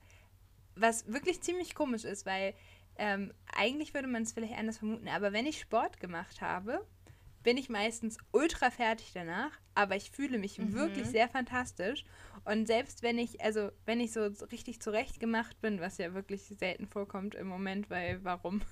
[0.76, 2.54] was wirklich ziemlich komisch ist, weil
[2.96, 6.86] ähm, eigentlich würde man es vielleicht anders vermuten, aber wenn ich Sport gemacht habe,
[7.42, 10.74] bin ich meistens ultra fertig danach, aber ich fühle mich mhm.
[10.74, 12.04] wirklich sehr fantastisch.
[12.44, 16.86] Und selbst wenn ich, also wenn ich so richtig zurechtgemacht bin, was ja wirklich selten
[16.86, 18.62] vorkommt im Moment, weil warum?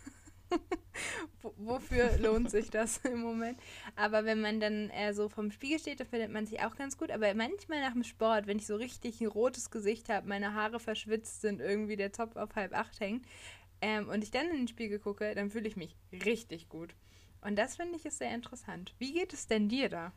[1.56, 3.58] Wofür lohnt sich das im Moment?
[3.96, 6.96] Aber wenn man dann äh, so vom Spiegel steht, dann findet man sich auch ganz
[6.96, 7.10] gut.
[7.10, 10.80] Aber manchmal nach dem Sport, wenn ich so richtig ein rotes Gesicht habe, meine Haare
[10.80, 13.26] verschwitzt sind, irgendwie der Zopf auf halb acht hängt
[13.80, 16.94] ähm, und ich dann in den Spiegel gucke, dann fühle ich mich richtig gut.
[17.40, 18.94] Und das finde ich ist sehr interessant.
[18.98, 20.12] Wie geht es denn dir da?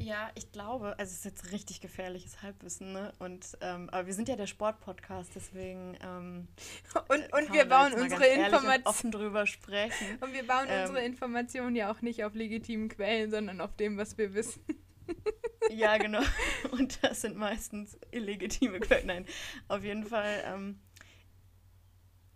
[0.00, 3.12] Ja, ich glaube, also es ist jetzt richtig gefährliches Halbwissen, ne?
[3.18, 6.46] Und ähm, aber wir sind ja der Sportpodcast, deswegen ähm,
[7.08, 10.18] und, und wir bauen unsere Informationen offen drüber sprechen.
[10.20, 13.98] Und wir bauen ähm, unsere Informationen ja auch nicht auf legitimen Quellen, sondern auf dem,
[13.98, 14.62] was wir wissen.
[15.70, 16.22] ja, genau.
[16.70, 19.06] Und das sind meistens illegitime Quellen.
[19.06, 19.26] Nein,
[19.66, 20.44] auf jeden Fall.
[20.44, 20.80] Ähm,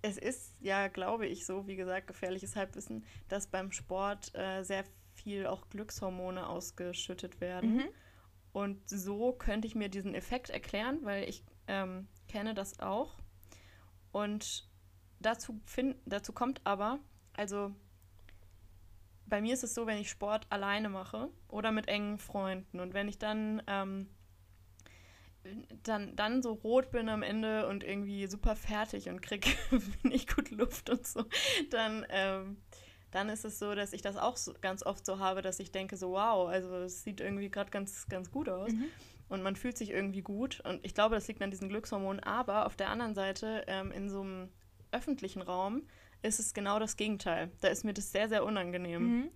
[0.02, 4.82] es ist ja, glaube ich, so, wie gesagt, gefährliches Halbwissen, dass beim Sport äh, sehr
[4.82, 5.01] viel
[5.46, 7.76] auch Glückshormone ausgeschüttet werden.
[7.76, 7.84] Mhm.
[8.52, 13.16] Und so könnte ich mir diesen Effekt erklären, weil ich ähm, kenne das auch.
[14.10, 14.68] Und
[15.20, 16.98] dazu, find, dazu kommt aber,
[17.32, 17.74] also
[19.26, 22.92] bei mir ist es so, wenn ich Sport alleine mache oder mit engen Freunden und
[22.92, 24.08] wenn ich dann ähm,
[25.82, 29.56] dann, dann so rot bin am Ende und irgendwie super fertig und krieg
[30.02, 31.24] nicht gut Luft und so,
[31.70, 32.58] dann, ähm,
[33.12, 35.70] dann ist es so, dass ich das auch so, ganz oft so habe, dass ich
[35.70, 38.72] denke so, wow, also es sieht irgendwie gerade ganz, ganz gut aus.
[38.72, 38.86] Mhm.
[39.28, 40.60] Und man fühlt sich irgendwie gut.
[40.60, 42.22] Und ich glaube, das liegt an diesen Glückshormonen.
[42.22, 44.48] Aber auf der anderen Seite, ähm, in so einem
[44.90, 45.82] öffentlichen Raum,
[46.22, 47.50] ist es genau das Gegenteil.
[47.60, 49.02] Da ist mir das sehr, sehr unangenehm.
[49.02, 49.28] Mhm.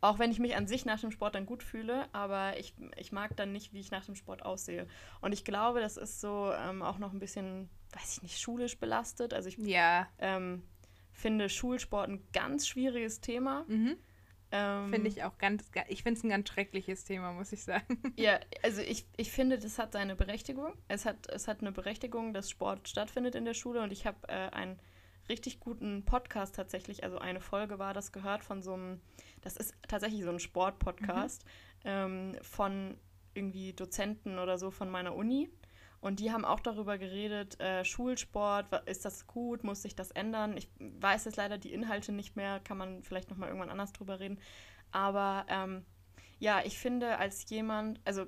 [0.00, 3.10] Auch wenn ich mich an sich nach dem Sport dann gut fühle, aber ich, ich
[3.10, 4.86] mag dann nicht, wie ich nach dem Sport aussehe.
[5.20, 8.78] Und ich glaube, das ist so ähm, auch noch ein bisschen, weiß ich nicht, schulisch
[8.78, 9.32] belastet.
[9.32, 10.06] Also ich ja.
[10.18, 10.62] ähm,
[11.14, 13.64] finde Schulsport ein ganz schwieriges Thema.
[13.68, 13.96] Mhm.
[14.50, 17.98] Ähm, finde ich auch ganz, ich finde es ein ganz schreckliches Thema, muss ich sagen.
[18.16, 20.74] Ja, also ich, ich finde, das hat seine Berechtigung.
[20.86, 24.18] Es hat, es hat eine Berechtigung, dass Sport stattfindet in der Schule und ich habe
[24.28, 24.78] äh, ein
[25.28, 29.00] richtig guten Podcast tatsächlich, also eine Folge war das gehört von so einem,
[29.40, 31.50] das ist tatsächlich so ein Sportpodcast mhm.
[31.84, 32.96] ähm, von
[33.32, 35.48] irgendwie Dozenten oder so von meiner Uni.
[36.04, 40.54] Und die haben auch darüber geredet, äh, Schulsport, ist das gut, muss sich das ändern?
[40.54, 44.20] Ich weiß jetzt leider die Inhalte nicht mehr, kann man vielleicht nochmal irgendwann anders drüber
[44.20, 44.38] reden.
[44.92, 45.86] Aber ähm,
[46.38, 48.26] ja, ich finde als jemand, also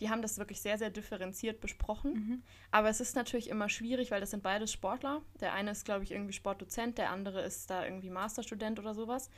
[0.00, 2.12] die haben das wirklich sehr, sehr differenziert besprochen.
[2.14, 2.42] Mhm.
[2.70, 5.20] Aber es ist natürlich immer schwierig, weil das sind beides Sportler.
[5.40, 9.28] Der eine ist, glaube ich, irgendwie Sportdozent, der andere ist da irgendwie Masterstudent oder sowas.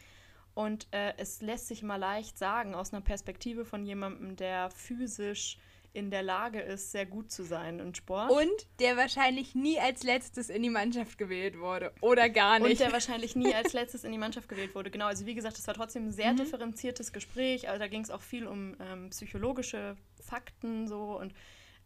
[0.55, 5.59] Und äh, es lässt sich mal leicht sagen, aus einer Perspektive von jemandem, der physisch
[5.93, 8.31] in der Lage ist, sehr gut zu sein in Sport.
[8.31, 11.93] Und der wahrscheinlich nie als letztes in die Mannschaft gewählt wurde.
[12.01, 12.71] Oder gar nicht.
[12.71, 14.91] Und der wahrscheinlich nie als letztes in die Mannschaft gewählt wurde.
[14.91, 16.37] Genau, also wie gesagt, es war trotzdem ein sehr mhm.
[16.37, 17.69] differenziertes Gespräch.
[17.69, 21.35] Also da ging es auch viel um ähm, psychologische Fakten so und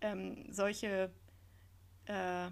[0.00, 1.10] ähm, solche
[2.06, 2.48] äh,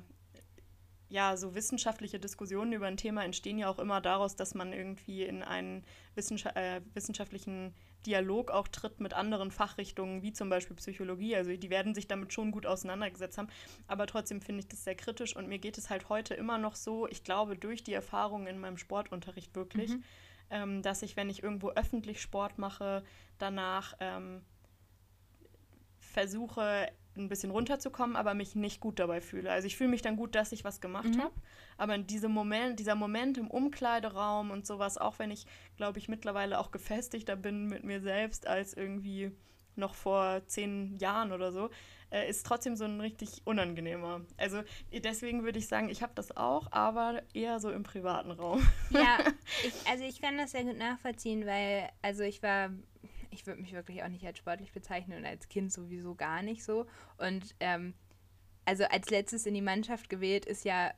[1.12, 5.24] ja, so wissenschaftliche Diskussionen über ein Thema entstehen ja auch immer daraus, dass man irgendwie
[5.24, 5.84] in einen
[6.14, 7.74] wissenschaft äh, wissenschaftlichen
[8.06, 11.36] Dialog auch tritt mit anderen Fachrichtungen, wie zum Beispiel Psychologie.
[11.36, 13.48] Also die werden sich damit schon gut auseinandergesetzt haben.
[13.86, 16.76] Aber trotzdem finde ich das sehr kritisch und mir geht es halt heute immer noch
[16.76, 20.04] so, ich glaube, durch die Erfahrungen in meinem Sportunterricht wirklich, mhm.
[20.50, 23.04] ähm, dass ich, wenn ich irgendwo öffentlich Sport mache,
[23.38, 24.42] danach ähm,
[25.98, 29.50] versuche, ein bisschen runterzukommen, aber mich nicht gut dabei fühle.
[29.50, 31.22] Also ich fühle mich dann gut, dass ich was gemacht mhm.
[31.22, 31.34] habe,
[31.76, 35.46] aber in diesem Moment, dieser Moment im Umkleideraum und sowas, auch wenn ich,
[35.76, 39.32] glaube ich, mittlerweile auch gefestigter bin mit mir selbst als irgendwie
[39.76, 41.70] noch vor zehn Jahren oder so,
[42.10, 44.20] äh, ist trotzdem so ein richtig unangenehmer.
[44.36, 48.66] Also deswegen würde ich sagen, ich habe das auch, aber eher so im privaten Raum.
[48.90, 49.18] Ja,
[49.66, 52.70] ich, also ich kann das sehr gut nachvollziehen, weil also ich war
[53.32, 56.62] ich würde mich wirklich auch nicht als sportlich bezeichnen und als Kind sowieso gar nicht
[56.64, 56.86] so.
[57.18, 57.94] Und ähm,
[58.64, 60.92] also als letztes in die Mannschaft gewählt ist ja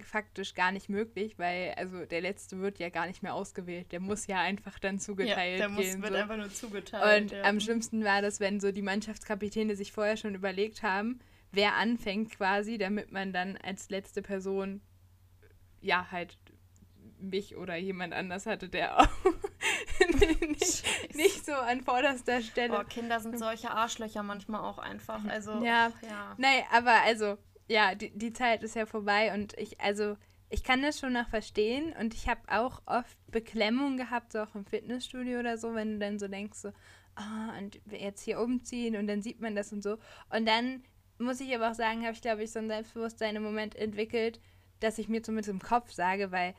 [0.00, 3.90] faktisch gar nicht möglich, weil also der letzte wird ja gar nicht mehr ausgewählt.
[3.92, 5.92] Der muss ja einfach dann zugeteilt ja, der gehen.
[5.96, 6.18] Muss, wird so.
[6.20, 7.22] einfach nur zugeteilt.
[7.22, 7.44] Und ja.
[7.44, 11.20] am schlimmsten war das, wenn so die Mannschaftskapitäne sich vorher schon überlegt haben,
[11.52, 14.80] wer anfängt quasi, damit man dann als letzte Person
[15.80, 16.38] ja halt
[17.18, 19.08] mich oder jemand anders hatte, der auch
[20.40, 22.78] nicht, nicht, so an vorderster Stelle.
[22.78, 25.24] Oh, Kinder sind solche Arschlöcher manchmal auch einfach.
[25.26, 25.92] Also, ja.
[26.02, 26.34] ja.
[26.36, 30.16] Nein, aber also, ja, die, die Zeit ist ja vorbei und ich, also,
[30.50, 34.54] ich kann das schon noch verstehen und ich habe auch oft Beklemmung gehabt, so auch
[34.54, 36.72] im Fitnessstudio oder so, wenn du dann so denkst, so,
[37.16, 39.98] ah, und jetzt hier umziehen und dann sieht man das und so.
[40.30, 40.84] Und dann
[41.18, 44.40] muss ich aber auch sagen, habe ich, glaube ich, so ein Selbstbewusstsein im Moment entwickelt,
[44.80, 46.54] dass ich mir zumindest im Kopf sage, weil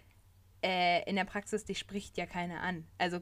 [0.66, 2.86] äh, in der Praxis, die spricht ja keiner an.
[2.98, 3.20] Also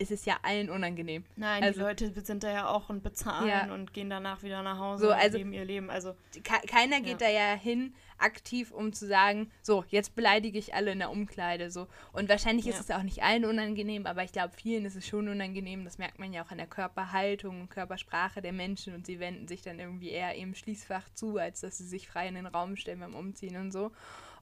[0.00, 1.24] es ist ja allen unangenehm.
[1.36, 3.74] Nein, also, die Leute sind da ja auch und bezahlen ja.
[3.74, 5.90] und gehen danach wieder nach Hause so, also, und leben ihr Leben.
[5.90, 7.26] Also keiner geht ja.
[7.26, 11.70] da ja hin aktiv, um zu sagen, so jetzt beleidige ich alle in der Umkleide
[11.70, 11.86] so.
[12.12, 12.72] Und wahrscheinlich ja.
[12.72, 15.84] ist es auch nicht allen unangenehm, aber ich glaube vielen ist es schon unangenehm.
[15.84, 19.48] Das merkt man ja auch an der Körperhaltung und Körpersprache der Menschen und sie wenden
[19.48, 22.76] sich dann irgendwie eher im Schließfach zu, als dass sie sich frei in den Raum
[22.76, 23.92] stellen beim Umziehen und so.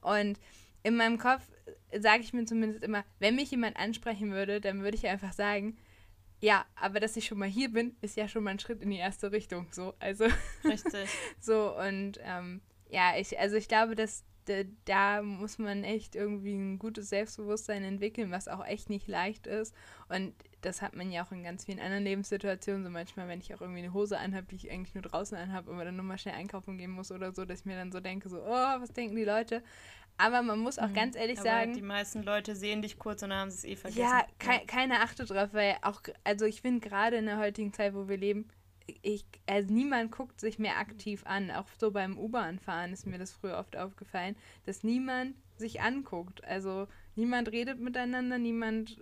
[0.01, 0.39] Und
[0.83, 1.47] in meinem Kopf
[1.97, 5.77] sage ich mir zumindest immer, wenn mich jemand ansprechen würde, dann würde ich einfach sagen,
[6.41, 8.91] ja, aber dass ich schon mal hier bin, ist ja schon mal ein Schritt in
[8.91, 9.67] die erste Richtung.
[9.71, 10.25] So, also.
[10.63, 11.09] Richtig.
[11.39, 14.23] so, und ähm, ja, ich, also ich glaube, dass
[14.85, 19.75] da muss man echt irgendwie ein gutes Selbstbewusstsein entwickeln, was auch echt nicht leicht ist.
[20.07, 22.83] Und das hat man ja auch in ganz vielen anderen Lebenssituationen.
[22.83, 25.71] So manchmal, wenn ich auch irgendwie eine Hose anhabe, die ich eigentlich nur draußen anhabe,
[25.71, 27.99] aber dann nur mal schnell einkaufen gehen muss oder so, dass ich mir dann so
[27.99, 29.63] denke, so, oh, was denken die Leute?
[30.19, 30.93] Aber man muss auch mhm.
[30.93, 31.73] ganz ehrlich aber sagen.
[31.73, 34.01] Die meisten Leute sehen dich kurz und dann haben sie es eh vergessen.
[34.01, 37.93] Ja, ke keine Achte drauf, weil auch, also ich finde gerade in der heutigen Zeit,
[37.93, 38.49] wo wir leben,
[39.01, 41.51] ich, also niemand guckt sich mehr aktiv an.
[41.51, 46.43] Auch so beim U-Bahn-Fahren ist mir das früher oft aufgefallen, dass niemand sich anguckt.
[46.43, 48.97] Also niemand redet miteinander, niemand,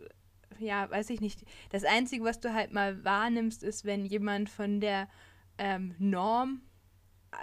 [0.59, 1.43] ja, weiß ich nicht.
[1.71, 5.07] Das Einzige, was du halt mal wahrnimmst, ist, wenn jemand von der
[5.57, 6.61] ähm, Norm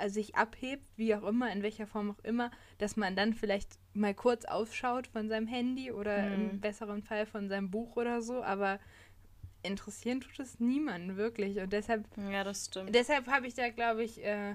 [0.07, 4.15] sich abhebt, wie auch immer, in welcher Form auch immer, dass man dann vielleicht mal
[4.15, 6.51] kurz aufschaut von seinem Handy oder mhm.
[6.51, 8.79] im besseren Fall von seinem Buch oder so, aber
[9.63, 11.59] interessieren tut es niemanden wirklich.
[11.59, 12.95] Und deshalb ja das stimmt.
[12.95, 14.55] deshalb habe ich da glaube ich äh, äh,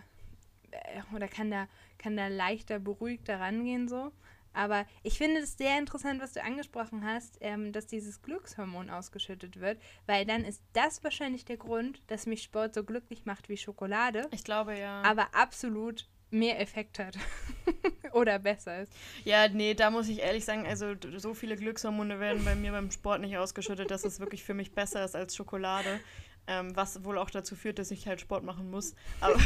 [1.16, 4.12] oder kann da kann da leichter beruhigter rangehen so
[4.54, 9.60] aber ich finde es sehr interessant, was du angesprochen hast, ähm, dass dieses Glückshormon ausgeschüttet
[9.60, 13.58] wird, weil dann ist das wahrscheinlich der Grund, dass mich Sport so glücklich macht wie
[13.58, 14.28] Schokolade.
[14.32, 15.02] Ich glaube ja.
[15.04, 17.18] Aber absolut mehr Effekt hat
[18.14, 18.94] oder besser ist.
[19.24, 22.92] Ja, nee, da muss ich ehrlich sagen, also so viele Glückshormone werden bei mir beim
[22.92, 26.00] Sport nicht ausgeschüttet, dass es wirklich für mich besser ist als Schokolade.
[26.48, 28.96] Ähm, was wohl auch dazu führt, dass ich halt Sport machen muss.
[29.20, 29.38] Aber,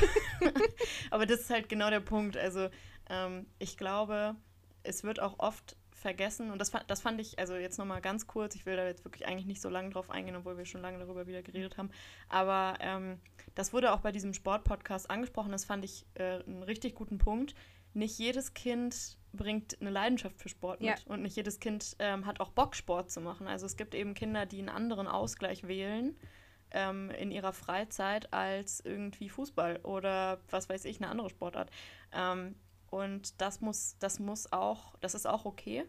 [1.11, 2.37] aber das ist halt genau der Punkt.
[2.37, 2.69] Also
[3.09, 4.37] ähm, ich glaube,
[4.83, 8.55] es wird auch oft vergessen, und das, das fand ich, also jetzt nochmal ganz kurz,
[8.55, 10.99] ich will da jetzt wirklich eigentlich nicht so lange drauf eingehen, obwohl wir schon lange
[10.99, 11.91] darüber wieder geredet haben,
[12.27, 13.19] aber ähm,
[13.55, 17.55] das wurde auch bei diesem Sportpodcast angesprochen, das fand ich äh, einen richtig guten Punkt.
[17.93, 21.13] Nicht jedes Kind bringt eine Leidenschaft für Sport mit ja.
[21.13, 23.47] und nicht jedes Kind ähm, hat auch Bock, Sport zu machen.
[23.47, 26.15] Also es gibt eben Kinder, die einen anderen Ausgleich wählen
[26.71, 31.69] ähm, in ihrer Freizeit als irgendwie Fußball oder was weiß ich, eine andere Sportart.
[32.11, 32.55] Ähm,
[32.93, 35.83] und das muss, das muss auch, das ist auch okay.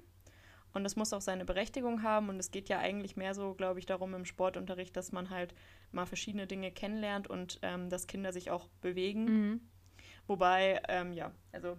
[0.72, 2.30] Und das muss auch seine Berechtigung haben.
[2.30, 5.54] Und es geht ja eigentlich mehr so, glaube ich, darum im Sportunterricht, dass man halt
[5.92, 9.24] mal verschiedene Dinge kennenlernt und ähm, dass Kinder sich auch bewegen.
[9.24, 9.60] Mhm.
[10.26, 11.76] Wobei, ähm, ja, also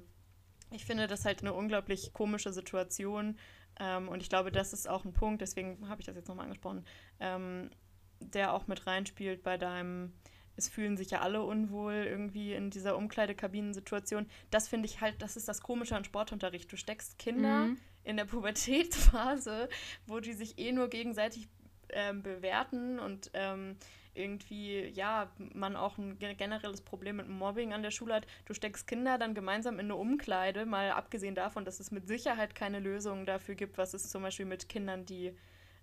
[0.69, 3.39] ich finde das halt eine unglaublich komische Situation.
[3.79, 6.45] Ähm, und ich glaube, das ist auch ein Punkt, deswegen habe ich das jetzt nochmal
[6.45, 6.85] angesprochen,
[7.19, 7.71] ähm,
[8.19, 10.13] der auch mit reinspielt bei deinem
[10.55, 14.27] es fühlen sich ja alle unwohl irgendwie in dieser Umkleidekabinensituation.
[14.51, 16.71] Das finde ich halt, das ist das Komische an Sportunterricht.
[16.71, 17.77] Du steckst Kinder mhm.
[18.03, 19.69] in der Pubertätsphase,
[20.07, 21.47] wo die sich eh nur gegenseitig
[21.89, 23.77] ähm, bewerten und ähm,
[24.15, 28.27] irgendwie, ja, man auch ein generelles Problem mit Mobbing an der Schule hat.
[28.45, 32.55] Du steckst Kinder dann gemeinsam in eine Umkleide, mal abgesehen davon, dass es mit Sicherheit
[32.55, 35.35] keine Lösung dafür gibt, was es zum Beispiel mit Kindern, die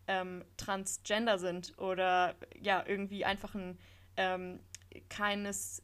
[0.06, 3.78] ähm, transgender sind oder ja, irgendwie einfach ein
[4.16, 4.60] ähm,
[5.08, 5.82] keines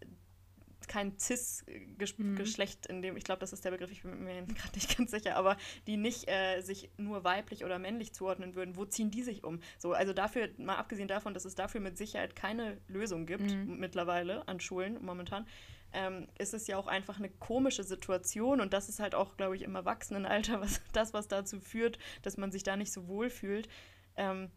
[0.89, 2.97] kein Cis-Geschlecht, mhm.
[2.97, 5.37] in dem, ich glaube, das ist der Begriff, ich bin mir gerade nicht ganz sicher,
[5.37, 9.45] aber die nicht äh, sich nur weiblich oder männlich zuordnen würden, wo ziehen die sich
[9.45, 9.61] um?
[9.79, 13.79] So, also dafür, mal abgesehen davon, dass es dafür mit Sicherheit keine Lösung gibt, mhm.
[13.79, 15.47] mittlerweile an Schulen momentan,
[15.93, 19.57] ähm, ist es ja auch einfach eine komische Situation und das ist halt auch, glaube
[19.57, 23.31] ich, im Erwachsenenalter was, das, was dazu führt, dass man sich da nicht so wohl
[23.31, 23.69] fühlt.
[24.17, 24.51] Ähm,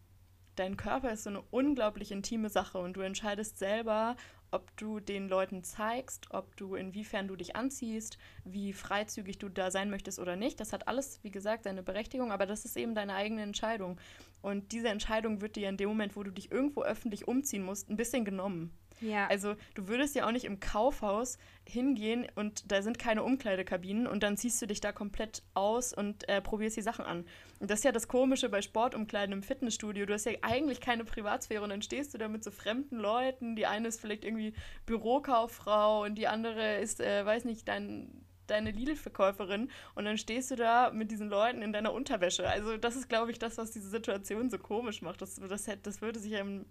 [0.61, 4.15] dein Körper ist so eine unglaublich intime Sache und du entscheidest selber,
[4.51, 9.71] ob du den Leuten zeigst, ob du inwiefern du dich anziehst, wie freizügig du da
[9.71, 10.59] sein möchtest oder nicht.
[10.59, 13.99] Das hat alles, wie gesagt, seine Berechtigung, aber das ist eben deine eigene Entscheidung.
[14.43, 17.89] Und diese Entscheidung wird dir in dem Moment, wo du dich irgendwo öffentlich umziehen musst,
[17.89, 18.71] ein bisschen genommen.
[19.01, 19.27] Ja.
[19.27, 21.37] Also du würdest ja auch nicht im Kaufhaus
[21.67, 26.27] hingehen und da sind keine Umkleidekabinen und dann ziehst du dich da komplett aus und
[26.29, 27.25] äh, probierst die Sachen an.
[27.59, 30.05] Und das ist ja das Komische bei Sportumkleiden im Fitnessstudio.
[30.05, 33.55] Du hast ja eigentlich keine Privatsphäre und dann stehst du da mit so fremden Leuten.
[33.55, 34.53] Die eine ist vielleicht irgendwie
[34.85, 40.55] Bürokauffrau und die andere ist, äh, weiß nicht, dein deine Lidl-Verkäuferin und dann stehst du
[40.55, 42.49] da mit diesen Leuten in deiner Unterwäsche.
[42.49, 45.21] Also das ist, glaube ich, das, was diese Situation so komisch macht.
[45.21, 46.65] Das, das, das würde sich ja im,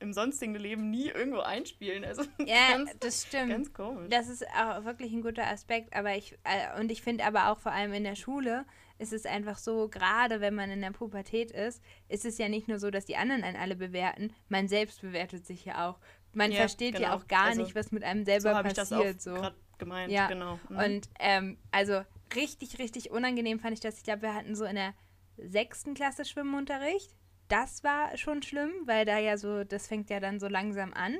[0.00, 2.04] im sonstigen Leben nie irgendwo einspielen.
[2.04, 3.50] Also ja, ganz, das stimmt.
[3.50, 4.08] Ganz komisch.
[4.10, 5.94] Das ist auch wirklich ein guter Aspekt.
[5.94, 8.64] Aber ich, äh, und ich finde aber auch vor allem in der Schule
[8.98, 12.68] ist es einfach so, gerade wenn man in der Pubertät ist, ist es ja nicht
[12.68, 15.98] nur so, dass die anderen einen alle bewerten, man selbst bewertet sich ja auch.
[16.32, 17.08] Man ja, versteht genau.
[17.08, 19.16] ja auch gar also, nicht, was mit einem selber so passiert.
[19.16, 20.28] Ich das auch so gemeint, ja.
[20.28, 20.60] genau.
[20.68, 20.76] Mhm.
[20.76, 22.02] Und ähm, also
[22.36, 23.96] richtig, richtig unangenehm fand ich das.
[23.96, 24.94] Ich glaube, wir hatten so in der
[25.38, 27.16] sechsten Klasse Schwimmunterricht.
[27.50, 31.18] Das war schon schlimm, weil da ja so, das fängt ja dann so langsam an.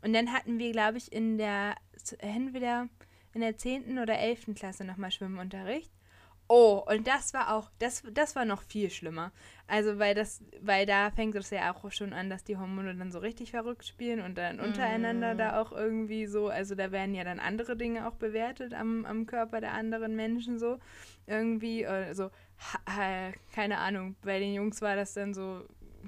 [0.00, 1.74] Und dann hatten wir, glaube ich, in der,
[2.20, 2.88] entweder
[3.34, 5.92] in der zehnten oder elften Klasse nochmal Schwimmunterricht.
[6.50, 9.32] Oh, und das war auch, das, das war noch viel schlimmer.
[9.66, 13.12] Also, weil das, weil da fängt es ja auch schon an, dass die Hormone dann
[13.12, 15.38] so richtig verrückt spielen und dann untereinander mm.
[15.38, 19.26] da auch irgendwie so, also da werden ja dann andere Dinge auch bewertet am, am
[19.26, 20.78] Körper der anderen Menschen so.
[21.26, 22.30] Irgendwie, also,
[23.54, 25.66] keine Ahnung, bei den Jungs war das dann so,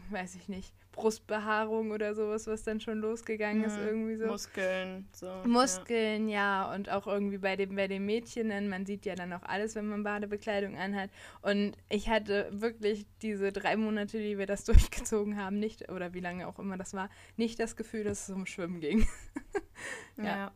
[0.08, 3.86] weiß ich nicht, Brustbehaarung oder sowas, was dann schon losgegangen ist, mhm.
[3.86, 4.26] irgendwie so.
[4.26, 5.30] Muskeln, so.
[5.44, 6.64] Muskeln, ja.
[6.64, 6.74] ja.
[6.74, 9.86] und auch irgendwie bei, dem, bei den Mädchen, man sieht ja dann auch alles, wenn
[9.86, 11.10] man Badebekleidung anhat.
[11.42, 16.20] Und ich hatte wirklich diese drei Monate, die wir das durchgezogen haben, nicht, oder wie
[16.20, 19.06] lange auch immer das war, nicht das Gefühl, dass es um Schwimmen ging.
[20.16, 20.24] ja.
[20.24, 20.52] ja.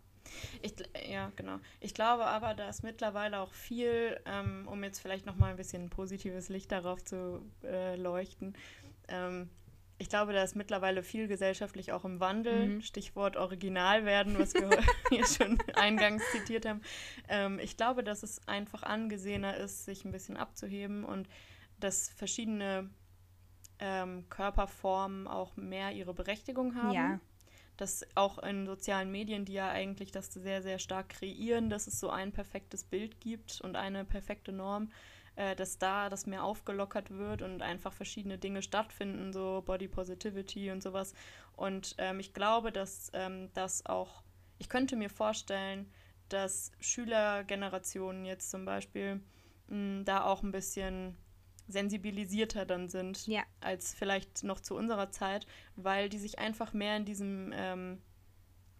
[0.63, 0.75] Ich,
[1.09, 1.59] ja, genau.
[1.81, 6.49] Ich glaube aber, dass mittlerweile auch viel, ähm, um jetzt vielleicht nochmal ein bisschen positives
[6.49, 8.57] Licht darauf zu äh, leuchten,
[9.09, 9.49] ähm,
[9.99, 12.67] ich glaube, da ist mittlerweile viel gesellschaftlich auch im Wandel.
[12.67, 12.83] Mhm.
[12.83, 14.69] Stichwort Original werden, was wir
[15.11, 16.83] hier schon eingangs zitiert haben.
[17.29, 21.29] Ähm, ich glaube, dass es einfach angesehener ist, sich ein bisschen abzuheben und
[21.79, 22.91] dass verschiedene
[23.79, 26.95] ähm, Körperformen auch mehr ihre Berechtigung haben.
[26.95, 27.21] Ja.
[27.77, 31.99] Dass auch in sozialen Medien, die ja eigentlich das sehr, sehr stark kreieren, dass es
[31.99, 34.91] so ein perfektes Bild gibt und eine perfekte Norm,
[35.37, 40.71] äh, dass da das mehr aufgelockert wird und einfach verschiedene Dinge stattfinden, so Body Positivity
[40.71, 41.15] und sowas.
[41.57, 44.23] Und ähm, ich glaube, dass ähm, das auch,
[44.59, 45.91] ich könnte mir vorstellen,
[46.29, 49.21] dass Schülergenerationen jetzt zum Beispiel
[49.69, 51.17] mh, da auch ein bisschen
[51.67, 53.43] sensibilisierter dann sind ja.
[53.61, 58.03] als vielleicht noch zu unserer Zeit, weil die sich einfach mehr in diesem ähm,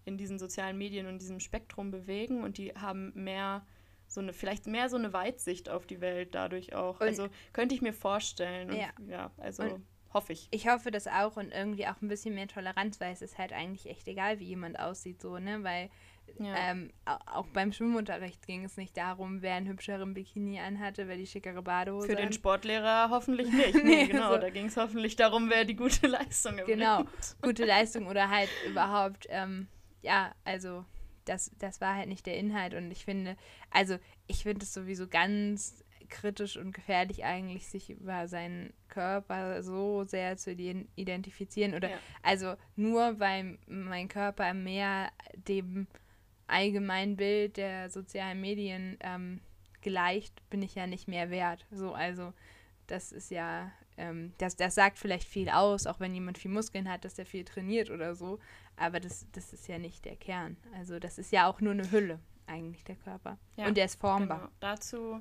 [0.05, 3.67] in diesen sozialen Medien und diesem Spektrum bewegen und die haben mehr
[4.15, 7.01] so eine, vielleicht mehr so eine Weitsicht auf die Welt dadurch auch.
[7.01, 8.71] Und also könnte ich mir vorstellen.
[8.71, 8.89] Und, ja.
[9.07, 10.49] ja, also und hoffe ich.
[10.53, 13.53] Ich hoffe das auch und irgendwie auch ein bisschen mehr Toleranz, weil es ist halt
[13.53, 15.63] eigentlich echt egal, wie jemand aussieht, so, ne?
[15.63, 15.91] Weil
[16.39, 16.55] ja.
[16.71, 16.91] ähm,
[17.27, 21.61] auch beim Schwimmunterricht ging es nicht darum, wer einen hübscheren Bikini anhatte, wer die schickere
[21.61, 23.75] Badehose Für den Sportlehrer hoffentlich nicht.
[23.85, 24.39] nee, genau, so.
[24.39, 26.79] da ging es hoffentlich darum, wer die gute Leistung erbringt.
[26.79, 27.05] Genau,
[27.43, 29.69] gute Leistung oder halt überhaupt, ähm,
[30.01, 30.85] ja, also
[31.25, 32.75] das, das war halt nicht der Inhalt.
[32.75, 33.37] Und ich finde,
[33.71, 40.05] also ich finde es sowieso ganz kritisch und gefährlich eigentlich, sich über seinen Körper so
[40.05, 41.75] sehr zu identifizieren.
[41.75, 41.99] Oder ja.
[42.23, 45.11] also nur weil mein Körper mehr
[45.49, 45.87] dem
[46.47, 49.41] allgemeinen Bild der sozialen Medien ähm,
[49.83, 51.67] gleicht, bin ich ja nicht mehr wert.
[51.71, 52.33] So, also
[52.87, 56.89] das ist ja, ähm, das, das sagt vielleicht viel aus, auch wenn jemand viel Muskeln
[56.89, 58.39] hat, dass er viel trainiert oder so.
[58.77, 60.57] Aber das, das ist ja nicht der Kern.
[60.77, 63.39] Also das ist ja auch nur eine Hülle, eigentlich der Körper.
[63.57, 64.39] Ja, und der ist formbar.
[64.39, 64.51] Genau.
[64.61, 65.21] Dazu,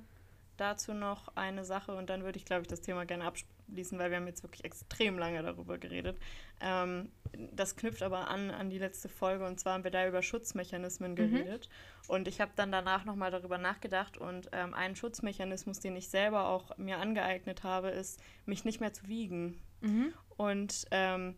[0.58, 4.10] dazu noch eine Sache und dann würde ich, glaube ich, das Thema gerne abschließen, weil
[4.10, 6.18] wir haben jetzt wirklich extrem lange darüber geredet.
[6.62, 7.12] Ähm,
[7.52, 11.12] das knüpft aber an an die letzte Folge und zwar haben wir da über Schutzmechanismen
[11.12, 11.16] mhm.
[11.16, 11.70] geredet.
[11.70, 12.16] Mhm.
[12.16, 16.48] Und ich habe dann danach nochmal darüber nachgedacht und ähm, ein Schutzmechanismus, den ich selber
[16.50, 19.62] auch mir angeeignet habe, ist, mich nicht mehr zu wiegen.
[19.82, 20.14] Mhm.
[20.38, 21.36] Und ähm,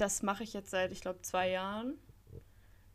[0.00, 1.98] das mache ich jetzt seit, ich glaube, zwei Jahren.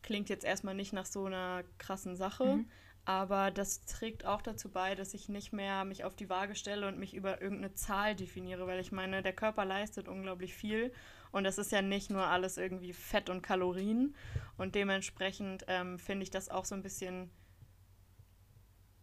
[0.02, 2.70] Klingt jetzt erstmal nicht nach so einer krassen Sache, mhm.
[3.04, 6.86] aber das trägt auch dazu bei, dass ich nicht mehr mich auf die Waage stelle
[6.86, 10.92] und mich über irgendeine Zahl definiere, weil ich meine, der Körper leistet unglaublich viel
[11.32, 14.14] und das ist ja nicht nur alles irgendwie Fett und Kalorien
[14.56, 17.30] und dementsprechend ähm, finde ich das auch so ein bisschen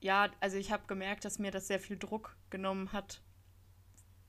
[0.04, 3.22] ja, also ich habe gemerkt, dass mir das sehr viel Druck genommen hat,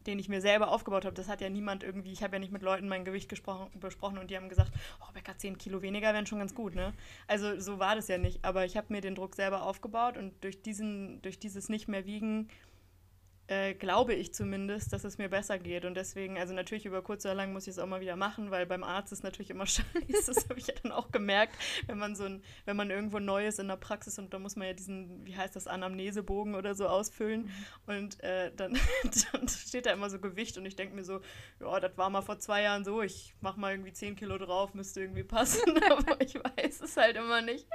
[0.07, 2.53] den ich mir selber aufgebaut habe, das hat ja niemand irgendwie, ich habe ja nicht
[2.53, 6.27] mit Leuten mein Gewicht besprochen und die haben gesagt, oh, Becker, 10 Kilo weniger wären
[6.27, 6.93] schon ganz gut, ne?
[7.27, 10.33] Also so war das ja nicht, aber ich habe mir den Druck selber aufgebaut und
[10.43, 12.49] durch diesen, durch dieses nicht mehr wiegen
[13.47, 15.85] äh, glaube ich zumindest, dass es mir besser geht.
[15.85, 18.51] Und deswegen, also natürlich über kurz oder lang muss ich es auch mal wieder machen,
[18.51, 19.85] weil beim Arzt ist natürlich immer scheiße.
[20.27, 23.47] Das habe ich ja dann auch gemerkt, wenn man so ein, wenn man irgendwo neu
[23.47, 26.75] ist in der Praxis und da muss man ja diesen, wie heißt das, Anamnesebogen oder
[26.75, 27.51] so ausfüllen.
[27.87, 27.95] Mhm.
[27.95, 28.79] Und äh, dann,
[29.33, 31.21] dann, steht da immer so Gewicht und ich denke mir so,
[31.61, 34.73] ja, das war mal vor zwei Jahren so, ich mache mal irgendwie 10 Kilo drauf,
[34.75, 35.61] müsste irgendwie passen.
[35.91, 37.67] Aber ich weiß es halt immer nicht.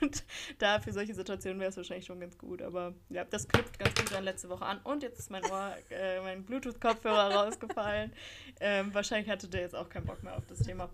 [0.00, 0.24] Und
[0.58, 2.62] da für solche Situationen wäre es wahrscheinlich schon ganz gut.
[2.62, 5.76] Aber ja, das knüpft ganz gut an letzte Woche an und jetzt ist mein Ohr,
[5.90, 8.12] äh, mein Bluetooth-Kopfhörer rausgefallen.
[8.60, 10.88] Ähm, wahrscheinlich hatte der jetzt auch keinen Bock mehr auf das Thema.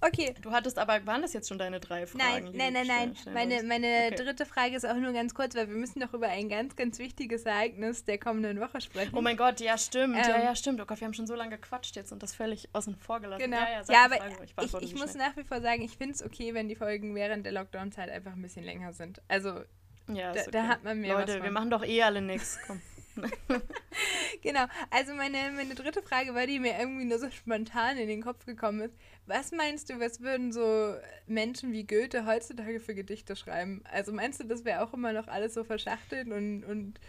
[0.00, 0.34] Okay.
[0.42, 2.44] Du hattest aber, waren das jetzt schon deine drei Fragen?
[2.44, 3.16] Nein, nein, nein, nein.
[3.32, 4.16] Meine, meine okay.
[4.16, 6.98] dritte Frage ist auch nur ganz kurz, weil wir müssen noch über ein ganz, ganz
[6.98, 9.16] wichtiges Ereignis der kommenden Woche sprechen.
[9.16, 10.16] Oh mein Gott, ja, stimmt.
[10.16, 10.80] Ähm, ja, ja, stimmt.
[10.80, 13.44] Oh Gott, wir haben schon so lange gequatscht jetzt und das völlig außen vor gelassen.
[13.44, 13.58] Genau.
[13.58, 16.14] Ja, ja, ja aber Frage, ich, ich, ich muss nach wie vor sagen, ich finde
[16.14, 19.22] es okay, wenn die Folgen während der Lockdown-Zeit einfach ein bisschen länger sind.
[19.28, 19.62] Also,
[20.08, 20.50] ja, da, okay.
[20.50, 22.58] da, hat man mehr Leute, wir machen doch eh alle nichts.
[22.66, 22.80] Komm.
[24.42, 28.22] genau, also meine, meine dritte Frage war, die mir irgendwie nur so spontan in den
[28.22, 28.94] Kopf gekommen ist.
[29.26, 30.94] Was meinst du, was würden so
[31.26, 33.82] Menschen wie Goethe heutzutage für Gedichte schreiben?
[33.90, 36.64] Also meinst du, das wäre auch immer noch alles so verschachtelt und...
[36.64, 37.00] und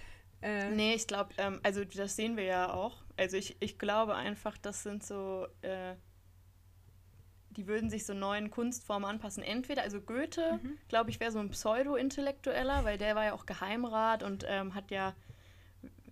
[0.42, 3.04] äh nee, ich glaube, ähm, also das sehen wir ja auch.
[3.18, 5.48] Also ich, ich glaube einfach, das sind so...
[5.62, 5.96] Äh,
[7.58, 9.42] die würden sich so neuen Kunstformen anpassen.
[9.44, 10.78] Entweder, also Goethe, mhm.
[10.90, 14.92] glaube ich, wäre so ein Pseudo-Intellektueller, weil der war ja auch Geheimrat und ähm, hat
[14.92, 15.16] ja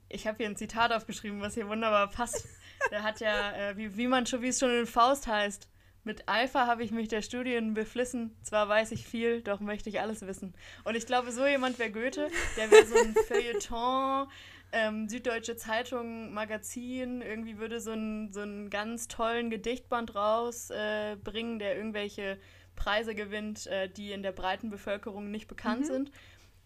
[0.10, 2.48] ich habe hier ein Zitat aufgeschrieben, was hier wunderbar passt.
[2.92, 5.68] Der hat ja, äh, wie, wie man schon, wie es schon in Faust heißt,
[6.06, 8.38] mit Eifer habe ich mich der Studien beflissen.
[8.44, 10.54] Zwar weiß ich viel, doch möchte ich alles wissen.
[10.84, 12.30] Und ich glaube, so jemand wäre Goethe.
[12.58, 14.28] Der wäre so ein Feuilleton,
[14.72, 17.22] ähm, Süddeutsche Zeitung, Magazin.
[17.22, 22.38] Irgendwie würde so einen so einen ganz tollen Gedichtband rausbringen, äh, der irgendwelche
[22.76, 25.86] Preise gewinnt, äh, die in der breiten Bevölkerung nicht bekannt mhm.
[25.86, 26.12] sind.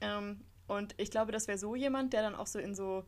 [0.01, 3.05] Ähm, und ich glaube, das wäre so jemand, der dann auch so in so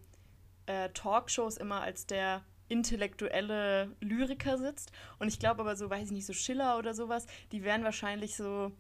[0.66, 4.92] äh, Talkshows immer als der intellektuelle Lyriker sitzt.
[5.20, 8.36] Und ich glaube aber so, weiß ich nicht, so Schiller oder sowas, die wären wahrscheinlich
[8.36, 8.72] so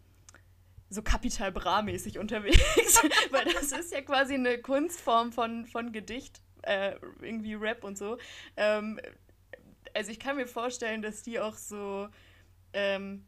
[0.92, 2.60] so Kapital Bra-mäßig unterwegs,
[3.32, 8.18] weil das ist ja quasi eine Kunstform von, von Gedicht, äh, irgendwie Rap und so.
[8.58, 9.00] Ähm,
[9.94, 12.10] also ich kann mir vorstellen, dass die auch so
[12.74, 13.26] ähm,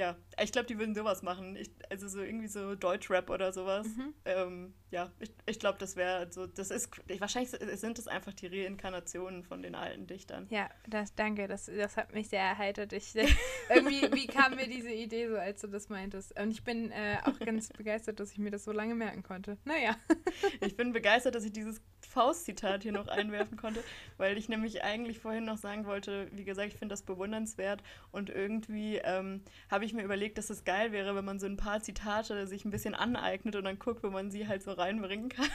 [0.00, 1.56] ja, ich glaube, die würden sowas machen.
[1.56, 3.86] Ich, also so irgendwie so Deutschrap oder sowas.
[3.86, 4.14] Mhm.
[4.24, 6.90] Ähm, ja, ich, ich glaube, das wäre so, das ist,
[7.20, 10.46] wahrscheinlich sind das einfach die Reinkarnationen von den alten Dichtern.
[10.48, 12.94] Ja, das, danke, das, das hat mich sehr erheitert.
[12.94, 13.14] Ich,
[13.68, 16.38] irgendwie, wie kam mir diese Idee so, als du das meintest?
[16.40, 19.58] Und ich bin äh, auch ganz begeistert, dass ich mir das so lange merken konnte.
[19.64, 19.96] Naja.
[20.62, 23.84] ich bin begeistert, dass ich dieses Faust-Zitat hier noch einwerfen konnte,
[24.16, 28.30] weil ich nämlich eigentlich vorhin noch sagen wollte, wie gesagt, ich finde das bewundernswert und
[28.30, 31.80] irgendwie ähm, habe ich mir überlegt, dass es geil wäre, wenn man so ein paar
[31.80, 35.48] Zitate sich ein bisschen aneignet und dann guckt, wo man sie halt so reinbringen kann.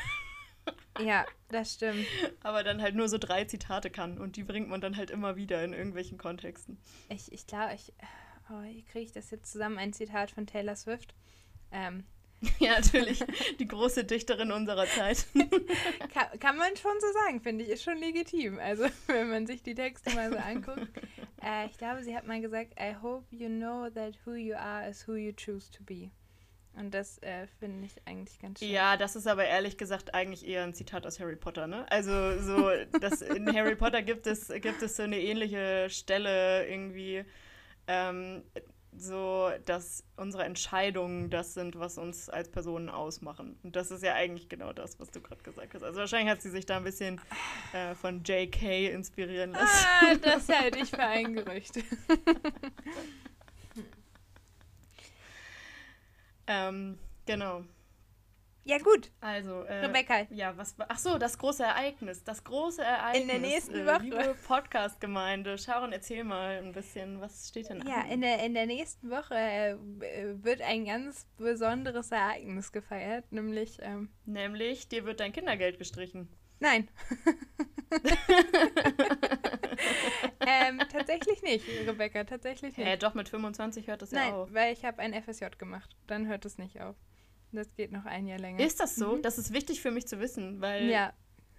[1.00, 2.06] Ja, das stimmt.
[2.42, 5.36] Aber dann halt nur so drei Zitate kann und die bringt man dann halt immer
[5.36, 6.78] wieder in irgendwelchen Kontexten.
[7.10, 7.94] Ich, ich glaube, ich,
[8.50, 8.62] oh,
[8.92, 9.78] kriege ich das jetzt zusammen?
[9.78, 11.14] Ein Zitat von Taylor Swift.
[11.72, 12.06] Ähm,
[12.60, 13.24] Ja, natürlich.
[13.60, 15.26] Die große Dichterin unserer Zeit.
[16.14, 17.70] kann, kann, man schon so sagen, finde ich.
[17.70, 18.60] Ist schon legitim.
[18.60, 20.88] Also, wenn man sich die Texte mal so anguckt.
[21.44, 24.90] Äh, ich glaube, sie hat mal gesagt, I hope you know that who you are
[24.90, 26.12] is who you choose to be.
[26.78, 28.70] Und das äh, finde ich eigentlich ganz schön.
[28.70, 31.86] Ja, das ist aber ehrlich gesagt eigentlich eher ein Zitat aus Harry Potter, ne?
[31.90, 32.70] Also so,
[33.00, 37.24] das, in Harry Potter gibt es, gibt es so eine ähnliche Stelle irgendwie.
[37.88, 38.44] Ähm,
[38.98, 43.58] so, dass unsere Entscheidungen das sind, was uns als Personen ausmachen.
[43.64, 45.84] Und das ist ja eigentlich genau das, was du gerade gesagt hast.
[45.84, 47.20] Also wahrscheinlich hat sie sich da ein bisschen
[47.74, 48.92] äh, von J.K.
[48.92, 49.88] inspirieren lassen.
[50.02, 51.78] Ah, das halte ich für ein Gerücht.
[56.48, 57.64] ähm, genau.
[58.68, 59.12] Ja, gut.
[59.22, 60.26] Also, äh, Rebecca.
[60.32, 62.24] Ja, was Ach so, das große Ereignis.
[62.24, 63.22] Das große Ereignis.
[63.22, 64.02] In der nächsten äh, Woche.
[64.02, 65.60] Liebe Podcast-Gemeinde.
[65.60, 69.36] Sharon, erzähl mal ein bisschen, was steht denn Ja, in der, in der nächsten Woche
[69.36, 69.76] äh,
[70.44, 73.78] wird ein ganz besonderes Ereignis gefeiert, nämlich.
[73.84, 76.28] Ähm, nämlich, dir wird dein Kindergeld gestrichen.
[76.60, 76.90] Nein.
[80.48, 82.88] ähm, tatsächlich nicht, Rebecca, tatsächlich nicht.
[82.88, 84.52] Äh, doch, mit 25 hört Nein, ja auf.
[84.52, 85.96] weil ich habe ein FSJ gemacht.
[86.08, 86.96] Dann hört es nicht auf.
[87.56, 88.64] Das geht noch ein Jahr länger.
[88.64, 89.16] Ist das so?
[89.16, 89.22] Mhm.
[89.22, 90.90] Das ist wichtig für mich zu wissen, weil.
[90.90, 91.14] Ja.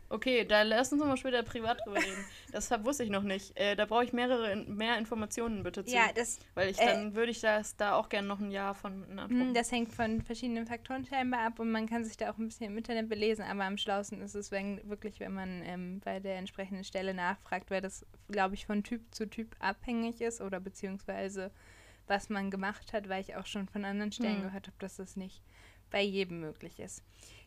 [0.08, 2.24] Okay, da lass uns mal später privat drüber reden.
[2.52, 3.56] Das wusste ich noch nicht.
[3.56, 5.92] Äh, da brauche ich mehrere mehr Informationen bitte zu.
[5.92, 6.38] Ja, das.
[6.54, 9.52] Weil ich äh, dann würde ich das da auch gerne noch ein Jahr von in
[9.52, 12.66] Das hängt von verschiedenen Faktoren scheinbar ab und man kann sich da auch ein bisschen
[12.66, 16.36] im Internet belesen, aber am schlausten ist es wenn, wirklich, wenn man ähm, bei der
[16.36, 21.50] entsprechenden Stelle nachfragt, weil das, glaube ich, von Typ zu Typ abhängig ist oder beziehungsweise
[22.06, 24.42] was man gemacht hat, weil ich auch schon von anderen Stellen hm.
[24.44, 25.42] gehört habe, dass das nicht
[25.90, 27.02] bei jedem möglich ist.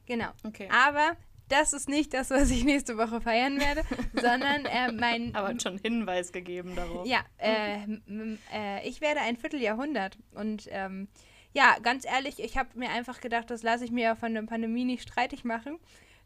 [0.05, 0.29] Genau.
[0.43, 0.69] Okay.
[0.71, 1.15] Aber
[1.49, 3.83] das ist nicht das, was ich nächste Woche feiern werde,
[4.13, 5.35] sondern äh, mein.
[5.35, 7.05] Aber schon Hinweis gegeben darauf.
[7.05, 7.83] Ja, äh,
[8.53, 10.17] äh, ich werde ein Vierteljahrhundert.
[10.31, 11.07] Und ähm,
[11.53, 14.43] ja, ganz ehrlich, ich habe mir einfach gedacht, das lasse ich mir ja von der
[14.43, 15.79] Pandemie nicht streitig machen.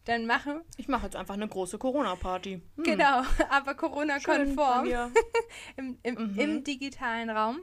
[0.06, 0.60] Dann machen.
[0.76, 2.62] Ich mache jetzt einfach eine große Corona-Party.
[2.76, 2.84] Hm.
[2.84, 4.88] Genau, aber Corona-konform.
[5.78, 6.40] Im, im, mhm.
[6.40, 7.60] Im digitalen Raum.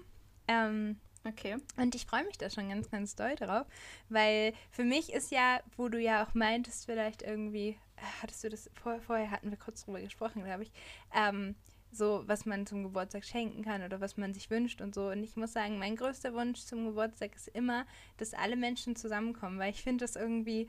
[0.49, 1.59] Ähm, Okay.
[1.77, 3.67] Und ich freue mich da schon ganz, ganz doll drauf,
[4.09, 7.79] weil für mich ist ja, wo du ja auch meintest, vielleicht irgendwie,
[8.23, 10.73] hattest du das, vor, vorher hatten wir kurz drüber gesprochen, glaube ich,
[11.15, 11.55] ähm,
[11.93, 15.09] so, was man zum Geburtstag schenken kann oder was man sich wünscht und so.
[15.09, 17.85] Und ich muss sagen, mein größter Wunsch zum Geburtstag ist immer,
[18.17, 20.69] dass alle Menschen zusammenkommen, weil ich finde das irgendwie,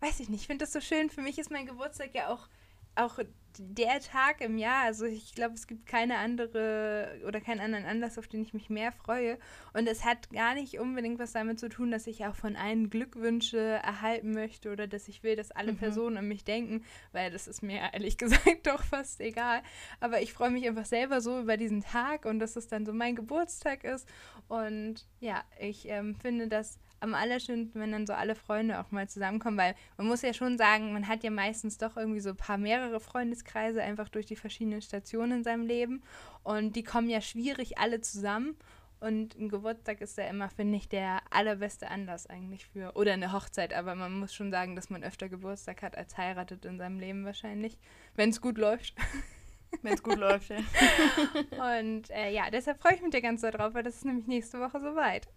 [0.00, 1.08] weiß ich nicht, ich finde das so schön.
[1.08, 2.48] Für mich ist mein Geburtstag ja auch
[2.96, 3.18] auch
[3.58, 8.18] der Tag im Jahr, also ich glaube, es gibt keine andere oder keinen anderen Anlass,
[8.18, 9.38] auf den ich mich mehr freue.
[9.72, 12.90] Und es hat gar nicht unbedingt was damit zu tun, dass ich auch von allen
[12.90, 15.78] Glückwünsche erhalten möchte oder dass ich will, dass alle mhm.
[15.78, 19.62] Personen an mich denken, weil das ist mir ehrlich gesagt doch fast egal.
[20.00, 22.92] Aber ich freue mich einfach selber so über diesen Tag und dass es dann so
[22.92, 24.08] mein Geburtstag ist.
[24.48, 29.08] Und ja, ich ähm, finde das am allerschönsten, wenn dann so alle Freunde auch mal
[29.08, 32.36] zusammenkommen, weil man muss ja schon sagen, man hat ja meistens doch irgendwie so ein
[32.36, 36.02] paar mehrere Freundeskreise einfach durch die verschiedenen Stationen in seinem Leben
[36.42, 38.56] und die kommen ja schwierig alle zusammen
[38.98, 43.32] und ein Geburtstag ist ja immer, finde ich, der allerbeste Anlass eigentlich für, oder eine
[43.32, 46.98] Hochzeit, aber man muss schon sagen, dass man öfter Geburtstag hat als heiratet in seinem
[46.98, 47.78] Leben wahrscheinlich,
[48.14, 48.94] wenn es gut läuft.
[49.82, 50.58] Wenn es gut läuft, ja.
[51.76, 54.26] Und äh, ja, deshalb freue ich mich ja ganz so drauf, weil das ist nämlich
[54.28, 55.28] nächste Woche soweit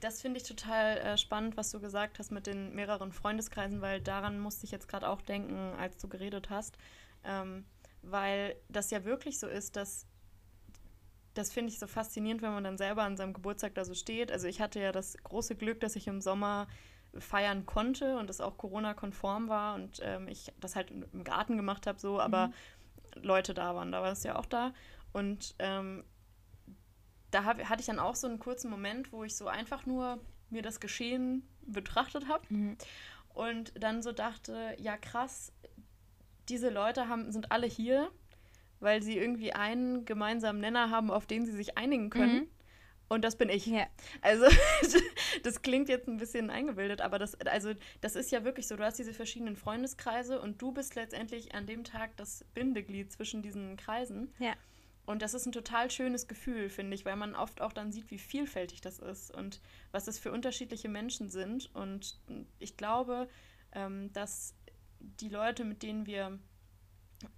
[0.00, 4.00] das finde ich total äh, spannend, was du gesagt hast mit den mehreren Freundeskreisen, weil
[4.00, 6.76] daran musste ich jetzt gerade auch denken, als du geredet hast.
[7.24, 7.64] Ähm,
[8.02, 10.06] weil das ja wirklich so ist, dass
[11.34, 14.32] das finde ich so faszinierend, wenn man dann selber an seinem Geburtstag da so steht.
[14.32, 16.66] Also ich hatte ja das große Glück, dass ich im Sommer
[17.18, 21.86] feiern konnte und das auch Corona-konform war und ähm, ich das halt im Garten gemacht
[21.86, 22.52] habe, so, aber mhm.
[23.22, 24.72] Leute da waren, da war es ja auch da.
[25.12, 26.04] Und ähm,
[27.36, 30.18] da hab, hatte ich dann auch so einen kurzen Moment, wo ich so einfach nur
[30.48, 32.78] mir das Geschehen betrachtet habe mhm.
[33.34, 35.52] und dann so dachte, ja krass,
[36.48, 38.10] diese Leute haben, sind alle hier,
[38.80, 42.36] weil sie irgendwie einen gemeinsamen Nenner haben, auf den sie sich einigen können.
[42.36, 42.48] Mhm.
[43.08, 43.66] Und das bin ich.
[43.66, 43.86] Ja.
[44.22, 44.46] Also,
[45.42, 48.76] das klingt jetzt ein bisschen eingebildet, aber das, also, das ist ja wirklich so.
[48.76, 53.42] Du hast diese verschiedenen Freundeskreise und du bist letztendlich an dem Tag das Bindeglied zwischen
[53.42, 54.32] diesen Kreisen.
[54.38, 54.54] Ja.
[55.06, 58.10] Und das ist ein total schönes Gefühl, finde ich, weil man oft auch dann sieht,
[58.10, 59.60] wie vielfältig das ist und
[59.92, 61.74] was das für unterschiedliche Menschen sind.
[61.74, 62.18] Und
[62.58, 63.28] ich glaube,
[63.72, 64.54] ähm, dass
[64.98, 66.38] die Leute, mit denen wir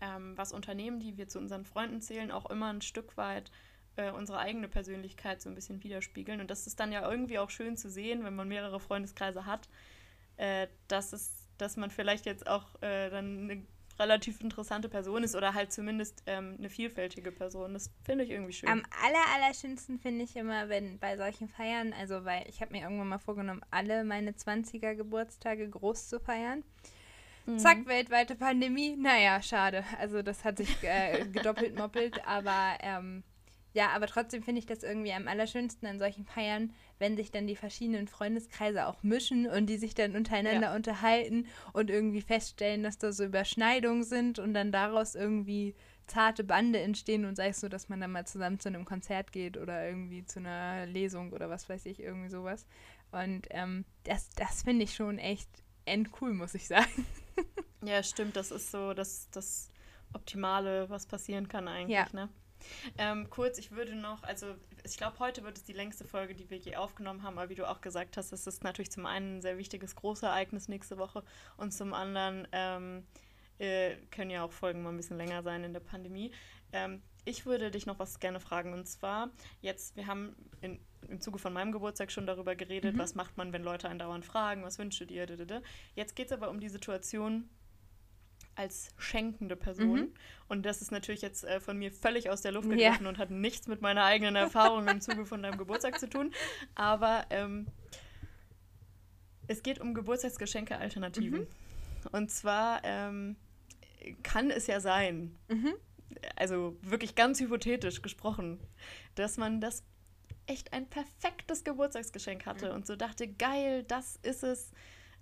[0.00, 3.50] ähm, was unternehmen, die wir zu unseren Freunden zählen, auch immer ein Stück weit
[3.96, 6.40] äh, unsere eigene Persönlichkeit so ein bisschen widerspiegeln.
[6.40, 9.68] Und das ist dann ja irgendwie auch schön zu sehen, wenn man mehrere Freundeskreise hat,
[10.36, 13.66] äh, dass, es, dass man vielleicht jetzt auch äh, dann eine
[13.98, 17.74] relativ interessante Person ist oder halt zumindest ähm, eine vielfältige Person.
[17.74, 18.68] Das finde ich irgendwie schön.
[18.68, 22.82] Am aller, allerschönsten finde ich immer, wenn bei solchen Feiern, also weil ich habe mir
[22.82, 26.64] irgendwann mal vorgenommen, alle meine 20er Geburtstage groß zu feiern.
[27.46, 27.58] Mhm.
[27.58, 28.96] Zack, weltweite Pandemie.
[28.96, 29.84] Naja, schade.
[29.98, 33.22] Also das hat sich äh, gedoppelt moppelt, aber ähm,
[33.78, 37.46] ja, aber trotzdem finde ich das irgendwie am allerschönsten an solchen Feiern, wenn sich dann
[37.46, 40.74] die verschiedenen Freundeskreise auch mischen und die sich dann untereinander ja.
[40.74, 45.76] unterhalten und irgendwie feststellen, dass da so Überschneidungen sind und dann daraus irgendwie
[46.08, 49.30] zarte Bande entstehen und sei es so, dass man dann mal zusammen zu einem Konzert
[49.30, 52.66] geht oder irgendwie zu einer Lesung oder was weiß ich, irgendwie sowas.
[53.12, 55.48] Und ähm, das, das finde ich schon echt
[55.84, 57.06] endcool, muss ich sagen.
[57.84, 59.70] Ja, stimmt, das ist so das, das
[60.12, 62.08] Optimale, was passieren kann eigentlich, ja.
[62.12, 62.28] ne?
[62.96, 64.54] Ähm, kurz, ich würde noch, also
[64.84, 67.54] ich glaube, heute wird es die längste Folge, die wir je aufgenommen haben, aber wie
[67.54, 71.22] du auch gesagt hast, es ist natürlich zum einen ein sehr wichtiges Großereignis nächste Woche
[71.56, 73.06] und zum anderen ähm,
[73.58, 76.32] äh, können ja auch Folgen mal ein bisschen länger sein in der Pandemie.
[76.72, 79.30] Ähm, ich würde dich noch was gerne fragen und zwar
[79.60, 82.98] jetzt, wir haben in, im Zuge von meinem Geburtstag schon darüber geredet, mhm.
[82.98, 85.26] was macht man, wenn Leute einen dauernd fragen, was wünschst du dir,
[85.94, 87.48] Jetzt geht es aber um die Situation,
[88.58, 90.00] als schenkende Person.
[90.00, 90.14] Mhm.
[90.48, 93.08] Und das ist natürlich jetzt äh, von mir völlig aus der Luft gegriffen ja.
[93.08, 96.34] und hat nichts mit meiner eigenen Erfahrung im Zuge von deinem Geburtstag zu tun.
[96.74, 97.68] Aber ähm,
[99.46, 101.42] es geht um Geburtstagsgeschenke-Alternativen.
[101.42, 101.46] Mhm.
[102.10, 103.36] Und zwar ähm,
[104.24, 105.74] kann es ja sein, mhm.
[106.34, 108.58] also wirklich ganz hypothetisch gesprochen,
[109.14, 109.84] dass man das
[110.46, 112.74] echt ein perfektes Geburtstagsgeschenk hatte mhm.
[112.74, 114.72] und so dachte, geil, das ist es,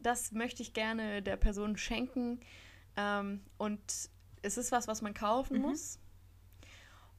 [0.01, 2.41] das möchte ich gerne der Person schenken.
[2.97, 3.82] Ähm, und
[4.42, 5.62] es ist was, was man kaufen mhm.
[5.62, 5.99] muss.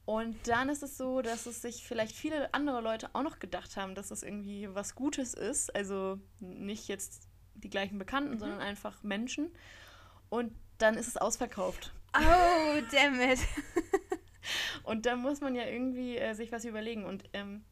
[0.04, 3.76] Und dann ist es so, dass es sich vielleicht viele andere Leute auch noch gedacht
[3.76, 5.74] haben, dass es irgendwie was Gutes ist.
[5.76, 8.38] Also nicht jetzt die gleichen Bekannten, mhm.
[8.38, 9.52] sondern einfach Menschen.
[10.30, 11.92] Und dann ist es ausverkauft.
[12.16, 13.40] Oh, damn it.
[14.84, 17.04] und da muss man ja irgendwie äh, sich was überlegen.
[17.04, 17.64] Und ähm,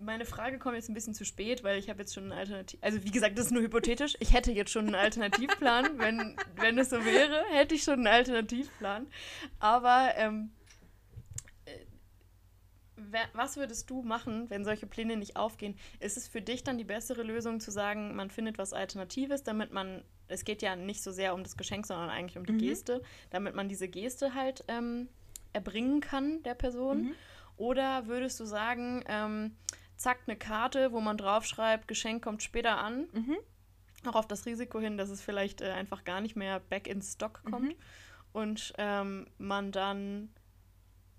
[0.00, 2.78] meine Frage kommt jetzt ein bisschen zu spät, weil ich habe jetzt schon einen Alternativ...
[2.82, 4.16] Also wie gesagt, das ist nur hypothetisch.
[4.20, 5.98] Ich hätte jetzt schon einen Alternativplan.
[5.98, 9.06] wenn, wenn es so wäre, hätte ich schon einen Alternativplan.
[9.58, 10.52] Aber ähm,
[13.32, 15.76] was würdest du machen, wenn solche Pläne nicht aufgehen?
[16.00, 19.72] Ist es für dich dann die bessere Lösung zu sagen, man findet was Alternatives, damit
[19.72, 22.58] man, es geht ja nicht so sehr um das Geschenk, sondern eigentlich um die mhm.
[22.58, 25.08] Geste, damit man diese Geste halt ähm,
[25.52, 27.02] erbringen kann der Person?
[27.02, 27.14] Mhm.
[27.56, 29.54] Oder würdest du sagen, ähm,
[30.00, 33.08] zack, eine Karte, wo man draufschreibt, Geschenk kommt später an?
[33.12, 33.36] Mhm.
[34.06, 37.02] Auch auf das Risiko hin, dass es vielleicht äh, einfach gar nicht mehr back in
[37.02, 37.68] Stock kommt.
[37.68, 37.74] Mhm.
[38.32, 40.30] Und ähm, man dann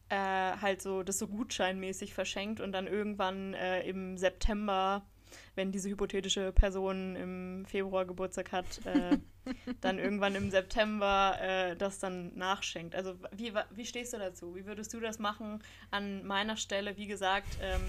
[0.09, 5.05] äh, halt so das so gutscheinmäßig verschenkt und dann irgendwann äh, im September,
[5.53, 9.19] wenn diese hypothetische Person im Februar Geburtstag hat, äh,
[9.81, 12.95] dann irgendwann im September äh, das dann nachschenkt.
[12.95, 14.55] Also wie, wie stehst du dazu?
[14.55, 15.61] Wie würdest du das machen
[15.91, 16.97] an meiner Stelle?
[16.97, 17.81] Wie gesagt, ähm,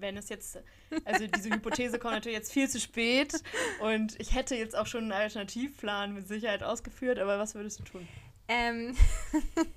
[0.00, 0.58] wenn es jetzt,
[1.04, 3.42] also diese Hypothese kommt natürlich jetzt viel zu spät
[3.80, 7.84] und ich hätte jetzt auch schon einen Alternativplan mit Sicherheit ausgeführt, aber was würdest du
[7.84, 8.08] tun?
[8.48, 8.96] Ähm.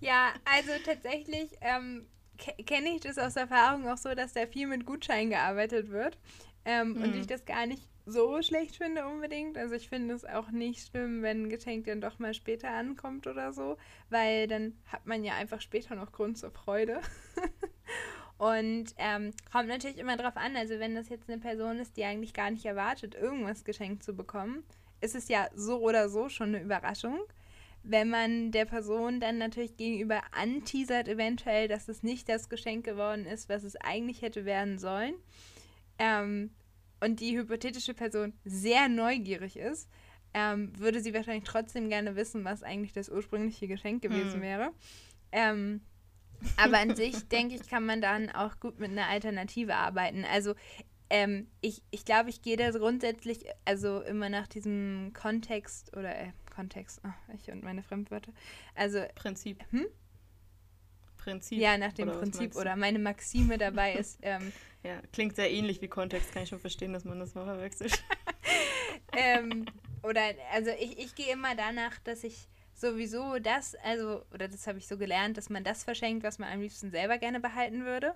[0.00, 2.06] ja, also tatsächlich ähm,
[2.36, 6.18] kenne ich das aus Erfahrung auch so, dass da viel mit Gutscheinen gearbeitet wird.
[6.66, 7.02] Ähm, mhm.
[7.02, 9.58] Und ich das gar nicht so schlecht finde unbedingt.
[9.58, 13.26] Also ich finde es auch nicht schlimm, wenn ein Geschenk dann doch mal später ankommt
[13.26, 13.76] oder so,
[14.08, 17.00] weil dann hat man ja einfach später noch Grund zur Freude.
[18.38, 22.04] Und ähm, kommt natürlich immer drauf an, also wenn das jetzt eine Person ist, die
[22.04, 24.62] eigentlich gar nicht erwartet, irgendwas geschenkt zu bekommen,
[25.00, 27.18] ist es ja so oder so schon eine Überraschung.
[27.82, 33.26] Wenn man der Person dann natürlich gegenüber anteasert, eventuell, dass es nicht das Geschenk geworden
[33.26, 35.14] ist, was es eigentlich hätte werden sollen,
[35.98, 36.50] ähm,
[37.06, 39.88] und die hypothetische Person sehr neugierig ist,
[40.34, 44.42] ähm, würde sie wahrscheinlich trotzdem gerne wissen, was eigentlich das ursprüngliche Geschenk gewesen hm.
[44.42, 44.72] wäre.
[45.30, 45.82] Ähm,
[46.56, 50.24] aber an sich, denke ich, kann man dann auch gut mit einer Alternative arbeiten.
[50.24, 50.54] Also
[51.08, 56.32] ähm, ich ich glaube, ich gehe da grundsätzlich, also immer nach diesem Kontext oder äh,
[56.52, 58.32] Kontext, oh, ich und meine Fremdwörter.
[58.74, 59.64] Also Prinzip.
[59.70, 59.86] Hm?
[61.16, 61.58] Prinzip.
[61.60, 64.18] Ja, nach dem oder Prinzip oder meine Maxime dabei ist.
[64.22, 64.52] Ähm,
[64.86, 68.02] ja, klingt sehr ähnlich wie Kontext, kann ich schon verstehen, dass man das mal verwechselt.
[69.16, 69.66] ähm,
[70.02, 70.22] oder,
[70.52, 74.86] also ich, ich gehe immer danach, dass ich sowieso das, also, oder das habe ich
[74.86, 78.14] so gelernt, dass man das verschenkt, was man am liebsten selber gerne behalten würde.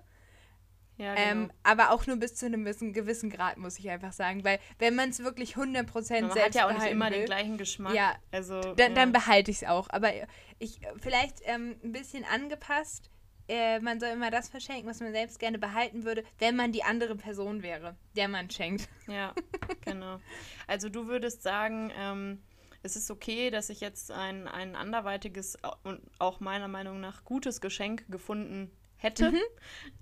[1.00, 1.30] Ja, ähm, genau.
[1.44, 4.44] ähm, aber auch nur bis zu einem gewissen, Grad, muss ich einfach sagen.
[4.44, 7.24] Weil wenn man es wirklich 100% man selbst hat ja auch nicht immer will, den
[7.24, 7.94] gleichen Geschmack.
[7.94, 8.94] Ja, also, dann, ja.
[8.94, 9.88] dann behalte ich es auch.
[9.88, 10.12] Aber
[10.58, 13.10] ich vielleicht ähm, ein bisschen angepasst.
[13.50, 16.84] Äh, man soll immer das verschenken, was man selbst gerne behalten würde, wenn man die
[16.84, 18.88] andere Person wäre, der man schenkt.
[19.08, 19.34] Ja,
[19.80, 20.20] genau.
[20.68, 22.40] Also du würdest sagen, ähm,
[22.84, 27.60] es ist okay, dass ich jetzt ein, ein anderweitiges und auch meiner Meinung nach gutes
[27.60, 29.32] Geschenk gefunden hätte.
[29.32, 29.40] Mhm.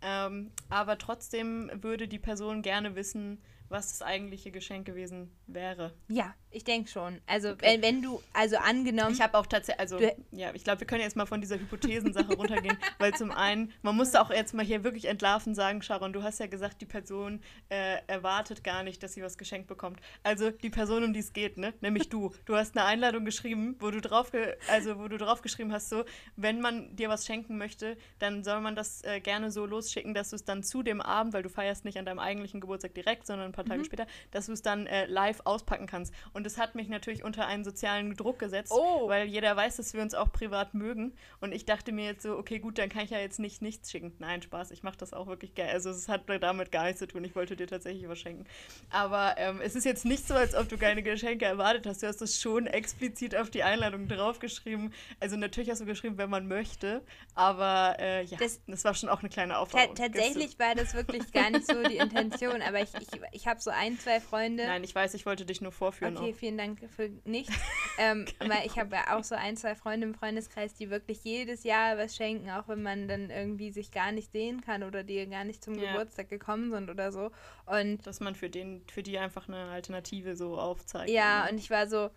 [0.03, 5.93] Ähm, aber trotzdem würde die Person gerne wissen, was das eigentliche Geschenk gewesen wäre.
[6.09, 7.21] Ja, ich denke schon.
[7.27, 7.75] Also okay.
[7.75, 9.13] wenn, wenn du, also angenommen.
[9.13, 9.99] Ich habe auch tatsächlich, also
[10.31, 13.95] ja, ich glaube, wir können jetzt mal von dieser Hypothesensache runtergehen, weil zum einen, man
[13.97, 17.41] musste auch jetzt mal hier wirklich entlarven sagen, Sharon, du hast ja gesagt, die Person
[17.69, 20.01] äh, erwartet gar nicht, dass sie was geschenkt bekommt.
[20.23, 21.75] Also die Person, um die es geht, ne?
[21.81, 22.33] Nämlich du.
[22.47, 24.33] Du hast eine Einladung geschrieben, wo du drauf,
[24.69, 26.05] also wo du drauf geschrieben hast, so,
[26.37, 30.31] wenn man dir was schenken möchte, dann soll man das äh, gerne so losschicken, dass
[30.31, 33.27] du es dann zu dem Abend, weil du feierst nicht an deinem eigentlichen Geburtstag direkt,
[33.27, 33.85] sondern ein paar Tage mhm.
[33.85, 36.15] später, dass du es dann äh, live auspacken kannst.
[36.33, 39.09] Und es hat mich natürlich unter einen sozialen Druck gesetzt, oh.
[39.09, 41.15] weil jeder weiß, dass wir uns auch privat mögen.
[41.41, 43.91] Und ich dachte mir jetzt so, okay, gut, dann kann ich ja jetzt nicht nichts
[43.91, 44.15] schicken.
[44.19, 45.71] Nein, Spaß, ich mache das auch wirklich geil.
[45.73, 47.25] Also es hat damit gar nichts zu tun.
[47.25, 48.47] Ich wollte dir tatsächlich was schenken.
[48.91, 52.03] Aber ähm, es ist jetzt nicht so, als ob du keine Geschenke erwartet hast.
[52.03, 54.93] Du hast das schon explizit auf die Einladung draufgeschrieben.
[55.21, 57.03] Also natürlich hast du geschrieben, wenn man möchte.
[57.35, 59.95] Aber äh, ja, das, das, war schon auch eine kleine Aufgabe.
[59.95, 62.63] Tatsächlich war das wirklich gar nicht so die Intention.
[62.63, 64.65] Aber ich, ich, ich habe so ein, zwei Freunde.
[64.65, 66.17] Nein, ich weiß, ich wollte dich nur vorführen.
[66.17, 66.37] Okay, auch.
[66.37, 67.53] vielen Dank für nichts.
[67.99, 71.65] ähm, weil ich habe ja auch so ein, zwei Freunde im Freundeskreis, die wirklich jedes
[71.65, 75.27] Jahr was schenken, auch wenn man dann irgendwie sich gar nicht sehen kann oder die
[75.27, 75.93] gar nicht zum ja.
[75.93, 77.31] Geburtstag gekommen sind oder so.
[77.67, 81.11] Und dass man für den, für die einfach eine Alternative so aufzeigt.
[81.11, 82.11] Ja, und ich war so,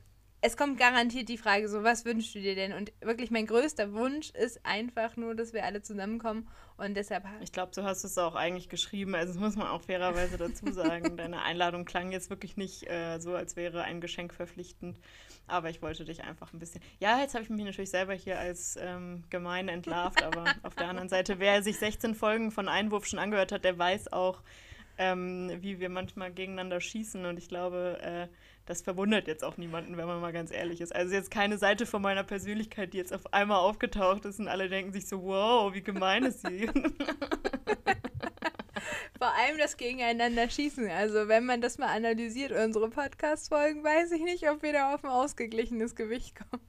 [0.44, 2.74] es kommt garantiert die Frage so, was wünschst du dir denn?
[2.74, 7.26] Und wirklich mein größter Wunsch ist einfach nur, dass wir alle zusammenkommen und deshalb...
[7.42, 10.66] Ich glaube, du hast es auch eigentlich geschrieben, also das muss man auch fairerweise dazu
[10.72, 11.16] sagen.
[11.16, 15.00] Deine Einladung klang jetzt wirklich nicht äh, so, als wäre ein Geschenk verpflichtend,
[15.46, 16.82] aber ich wollte dich einfach ein bisschen...
[17.00, 20.88] Ja, jetzt habe ich mich natürlich selber hier als ähm, gemein entlarvt, aber auf der
[20.88, 24.42] anderen Seite, wer sich 16 Folgen von Einwurf schon angehört hat, der weiß auch,
[24.98, 27.26] ähm, wie wir manchmal gegeneinander schießen.
[27.26, 28.28] Und ich glaube, äh,
[28.66, 30.96] das verwundert jetzt auch niemanden, wenn man mal ganz ehrlich ist.
[30.96, 34.70] Also jetzt keine Seite von meiner Persönlichkeit, die jetzt auf einmal aufgetaucht ist und alle
[34.70, 36.70] denken sich so, wow, wie gemein ist sie.
[39.18, 40.90] Vor allem das Gegeneinander schießen.
[40.90, 45.04] Also wenn man das mal analysiert, unsere Podcast-Folgen, weiß ich nicht, ob wir da auf
[45.04, 46.64] ein ausgeglichenes Gewicht kommen.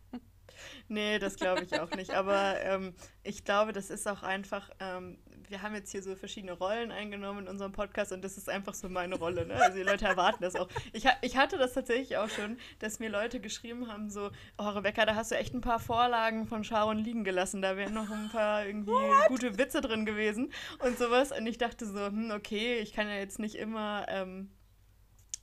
[0.89, 2.13] Nee, das glaube ich auch nicht.
[2.13, 5.19] Aber ähm, ich glaube, das ist auch einfach, ähm,
[5.53, 8.73] wir haben jetzt hier so verschiedene Rollen eingenommen in unserem Podcast und das ist einfach
[8.73, 9.47] so meine Rolle.
[9.47, 9.55] Ne?
[9.55, 10.69] Also die Leute erwarten das auch.
[10.93, 15.05] Ich, ich hatte das tatsächlich auch schon, dass mir Leute geschrieben haben, so, oh Rebecca,
[15.05, 17.61] da hast du echt ein paar Vorlagen von Sharon liegen gelassen.
[17.61, 19.29] Da wären noch ein paar irgendwie What?
[19.29, 21.31] gute Witze drin gewesen und sowas.
[21.33, 24.51] Und ich dachte so, hm, okay, ich kann ja jetzt nicht immer, ähm,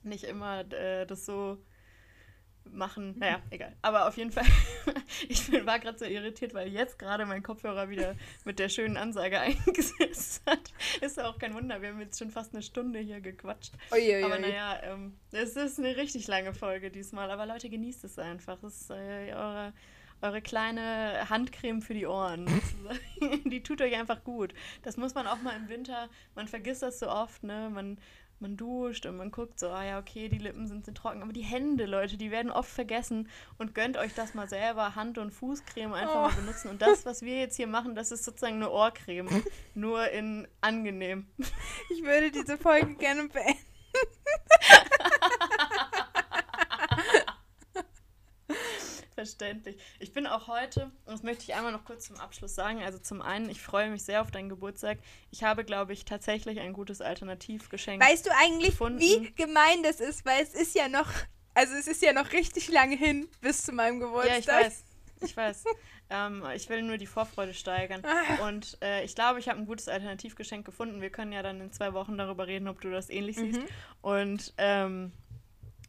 [0.02, 1.62] nicht immer äh, das so
[2.64, 3.14] machen.
[3.18, 3.74] Naja, egal.
[3.82, 4.44] Aber auf jeden Fall,
[5.28, 9.40] ich war gerade so irritiert, weil jetzt gerade mein Kopfhörer wieder mit der schönen Ansage
[9.40, 10.72] eingesetzt hat.
[11.00, 13.72] Ist ja auch kein Wunder, wir haben jetzt schon fast eine Stunde hier gequatscht.
[13.92, 14.24] Uiuiui.
[14.24, 17.30] Aber naja, ähm, es ist eine richtig lange Folge diesmal.
[17.30, 18.58] Aber Leute, genießt es einfach.
[18.60, 19.72] Das ist äh, eure,
[20.22, 22.46] eure kleine Handcreme für die Ohren.
[23.46, 24.54] die tut euch einfach gut.
[24.82, 27.70] Das muss man auch mal im Winter, man vergisst das so oft, ne?
[27.72, 27.98] Man
[28.40, 31.22] man duscht und man guckt so, ah ja, okay, die Lippen sind, sind trocken.
[31.22, 33.28] Aber die Hände, Leute, die werden oft vergessen
[33.58, 36.28] und gönnt euch das mal selber, Hand- und Fußcreme einfach oh.
[36.28, 36.68] mal benutzen.
[36.68, 39.42] Und das, was wir jetzt hier machen, das ist sozusagen eine Ohrcreme,
[39.74, 41.26] nur in angenehm.
[41.90, 43.69] Ich würde diese Folge gerne beenden.
[49.20, 49.76] Verständlich.
[49.98, 53.20] Ich bin auch heute, das möchte ich einmal noch kurz zum Abschluss sagen, also zum
[53.20, 54.96] einen, ich freue mich sehr auf deinen Geburtstag.
[55.30, 58.02] Ich habe, glaube ich, tatsächlich ein gutes Alternativgeschenk.
[58.02, 58.98] Weißt du eigentlich, gefunden.
[58.98, 61.10] wie gemein das ist, weil es ist ja noch,
[61.52, 64.32] also es ist ja noch richtig lange hin bis zu meinem Geburtstag.
[64.32, 64.84] Ja, ich weiß.
[65.20, 65.64] Ich weiß.
[66.08, 68.02] ähm, ich will nur die Vorfreude steigern.
[68.02, 68.48] Ah.
[68.48, 71.02] Und äh, ich glaube, ich habe ein gutes Alternativgeschenk gefunden.
[71.02, 73.52] Wir können ja dann in zwei Wochen darüber reden, ob du das ähnlich mhm.
[73.52, 73.66] siehst.
[74.00, 75.12] Und ähm,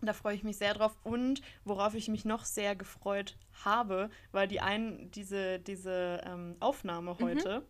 [0.08, 0.98] da freue ich mich sehr drauf.
[1.04, 7.14] Und worauf ich mich noch sehr gefreut habe, war die ein, diese, diese ähm, Aufnahme
[7.14, 7.20] mhm.
[7.20, 7.60] heute.
[7.60, 7.66] Mhm.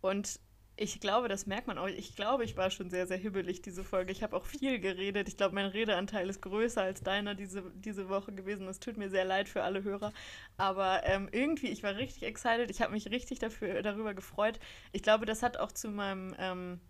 [0.00, 0.40] Und
[0.76, 1.86] ich glaube, das merkt man auch.
[1.86, 4.10] Ich glaube, ich war schon sehr, sehr hibbelig diese Folge.
[4.10, 5.28] Ich habe auch viel geredet.
[5.28, 8.66] Ich glaube, mein Redeanteil ist größer als deiner diese, diese Woche gewesen.
[8.66, 10.12] Es tut mir sehr leid für alle Hörer.
[10.56, 12.70] Aber ähm, irgendwie, ich war richtig excited.
[12.70, 14.58] Ich habe mich richtig dafür, darüber gefreut.
[14.92, 16.80] Ich glaube, das hat auch zu meinem ähm,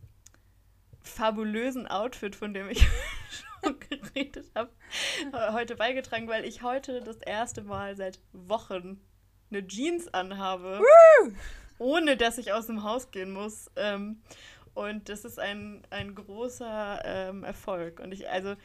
[1.04, 2.84] fabulösen Outfit, von dem ich
[3.62, 4.70] schon geredet habe,
[5.52, 9.00] heute beigetragen, weil ich heute das erste Mal seit Wochen
[9.50, 11.32] eine Jeans anhabe, Woo!
[11.78, 13.70] ohne dass ich aus dem Haus gehen muss.
[13.76, 14.22] Ähm,
[14.74, 18.00] und das ist ein, ein großer ähm, Erfolg.
[18.00, 18.56] Und ich, also,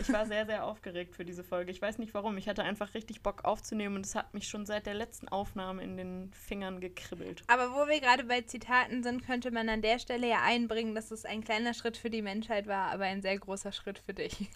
[0.00, 1.70] ich war sehr, sehr aufgeregt für diese Folge.
[1.70, 2.38] Ich weiß nicht warum.
[2.38, 5.82] Ich hatte einfach richtig Bock aufzunehmen und es hat mich schon seit der letzten Aufnahme
[5.82, 7.42] in den Fingern gekribbelt.
[7.48, 11.10] Aber wo wir gerade bei Zitaten sind, könnte man an der Stelle ja einbringen, dass
[11.10, 14.48] es ein kleiner Schritt für die Menschheit war, aber ein sehr großer Schritt für dich.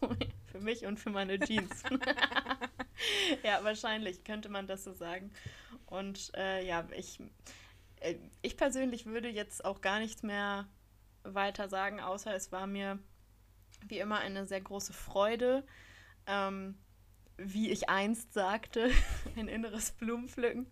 [0.46, 1.82] für mich und für meine Jeans.
[3.42, 5.30] ja, wahrscheinlich könnte man das so sagen.
[5.84, 7.24] Und äh, ja, ich äh,
[8.42, 10.68] ich persönlich würde jetzt auch gar nichts mehr
[11.22, 12.98] weiter sagen, außer es war mir
[13.86, 15.64] wie immer eine sehr große Freude.
[16.26, 16.76] Ähm,
[17.38, 18.90] wie ich einst sagte,
[19.36, 20.66] ein inneres Blumenpflücken.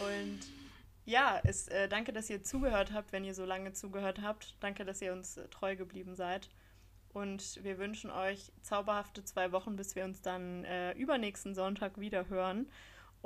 [0.00, 0.40] Und
[1.04, 4.56] ja, es, äh, danke, dass ihr zugehört habt, wenn ihr so lange zugehört habt.
[4.60, 6.48] Danke, dass ihr uns äh, treu geblieben seid.
[7.10, 12.28] Und wir wünschen euch zauberhafte zwei Wochen, bis wir uns dann äh, übernächsten Sonntag wieder
[12.28, 12.70] hören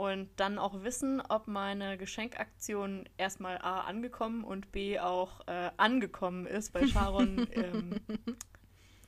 [0.03, 6.45] und dann auch wissen, ob meine Geschenkaktion erstmal A angekommen und B auch äh, angekommen
[6.45, 8.01] ist bei Sharon ähm,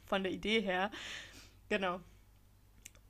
[0.06, 0.92] von der Idee her.
[1.68, 1.98] Genau.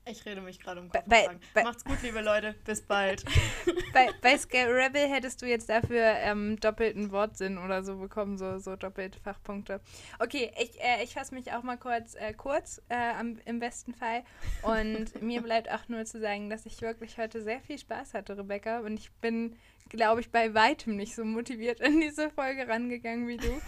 [0.06, 2.54] Ich rede mich gerade um Kopf bei, bei, Macht's gut, liebe Leute.
[2.64, 3.24] Bis bald.
[3.94, 8.76] bei, bei Rebel hättest du jetzt dafür ähm, doppelten Wortsinn oder so bekommen, so, so
[8.76, 9.80] doppelte Fachpunkte.
[10.18, 13.94] Okay, ich, äh, ich fasse mich auch mal kurz, äh, kurz äh, am, im besten
[13.94, 14.24] Fall.
[14.60, 18.36] Und mir bleibt auch nur zu sagen, dass ich wirklich heute sehr viel Spaß hatte,
[18.36, 18.80] Rebecca.
[18.80, 19.56] Und ich bin
[19.88, 23.60] glaube ich, bei weitem nicht so motiviert an diese Folge rangegangen wie du.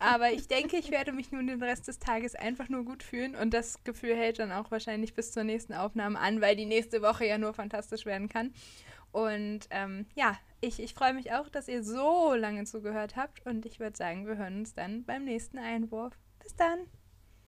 [0.00, 3.34] Aber ich denke, ich werde mich nun den Rest des Tages einfach nur gut fühlen
[3.34, 7.02] und das Gefühl hält dann auch wahrscheinlich bis zur nächsten Aufnahme an, weil die nächste
[7.02, 8.52] Woche ja nur fantastisch werden kann.
[9.10, 13.66] Und ähm, ja, ich, ich freue mich auch, dass ihr so lange zugehört habt und
[13.66, 16.14] ich würde sagen, wir hören uns dann beim nächsten Einwurf.
[16.40, 16.86] Bis dann!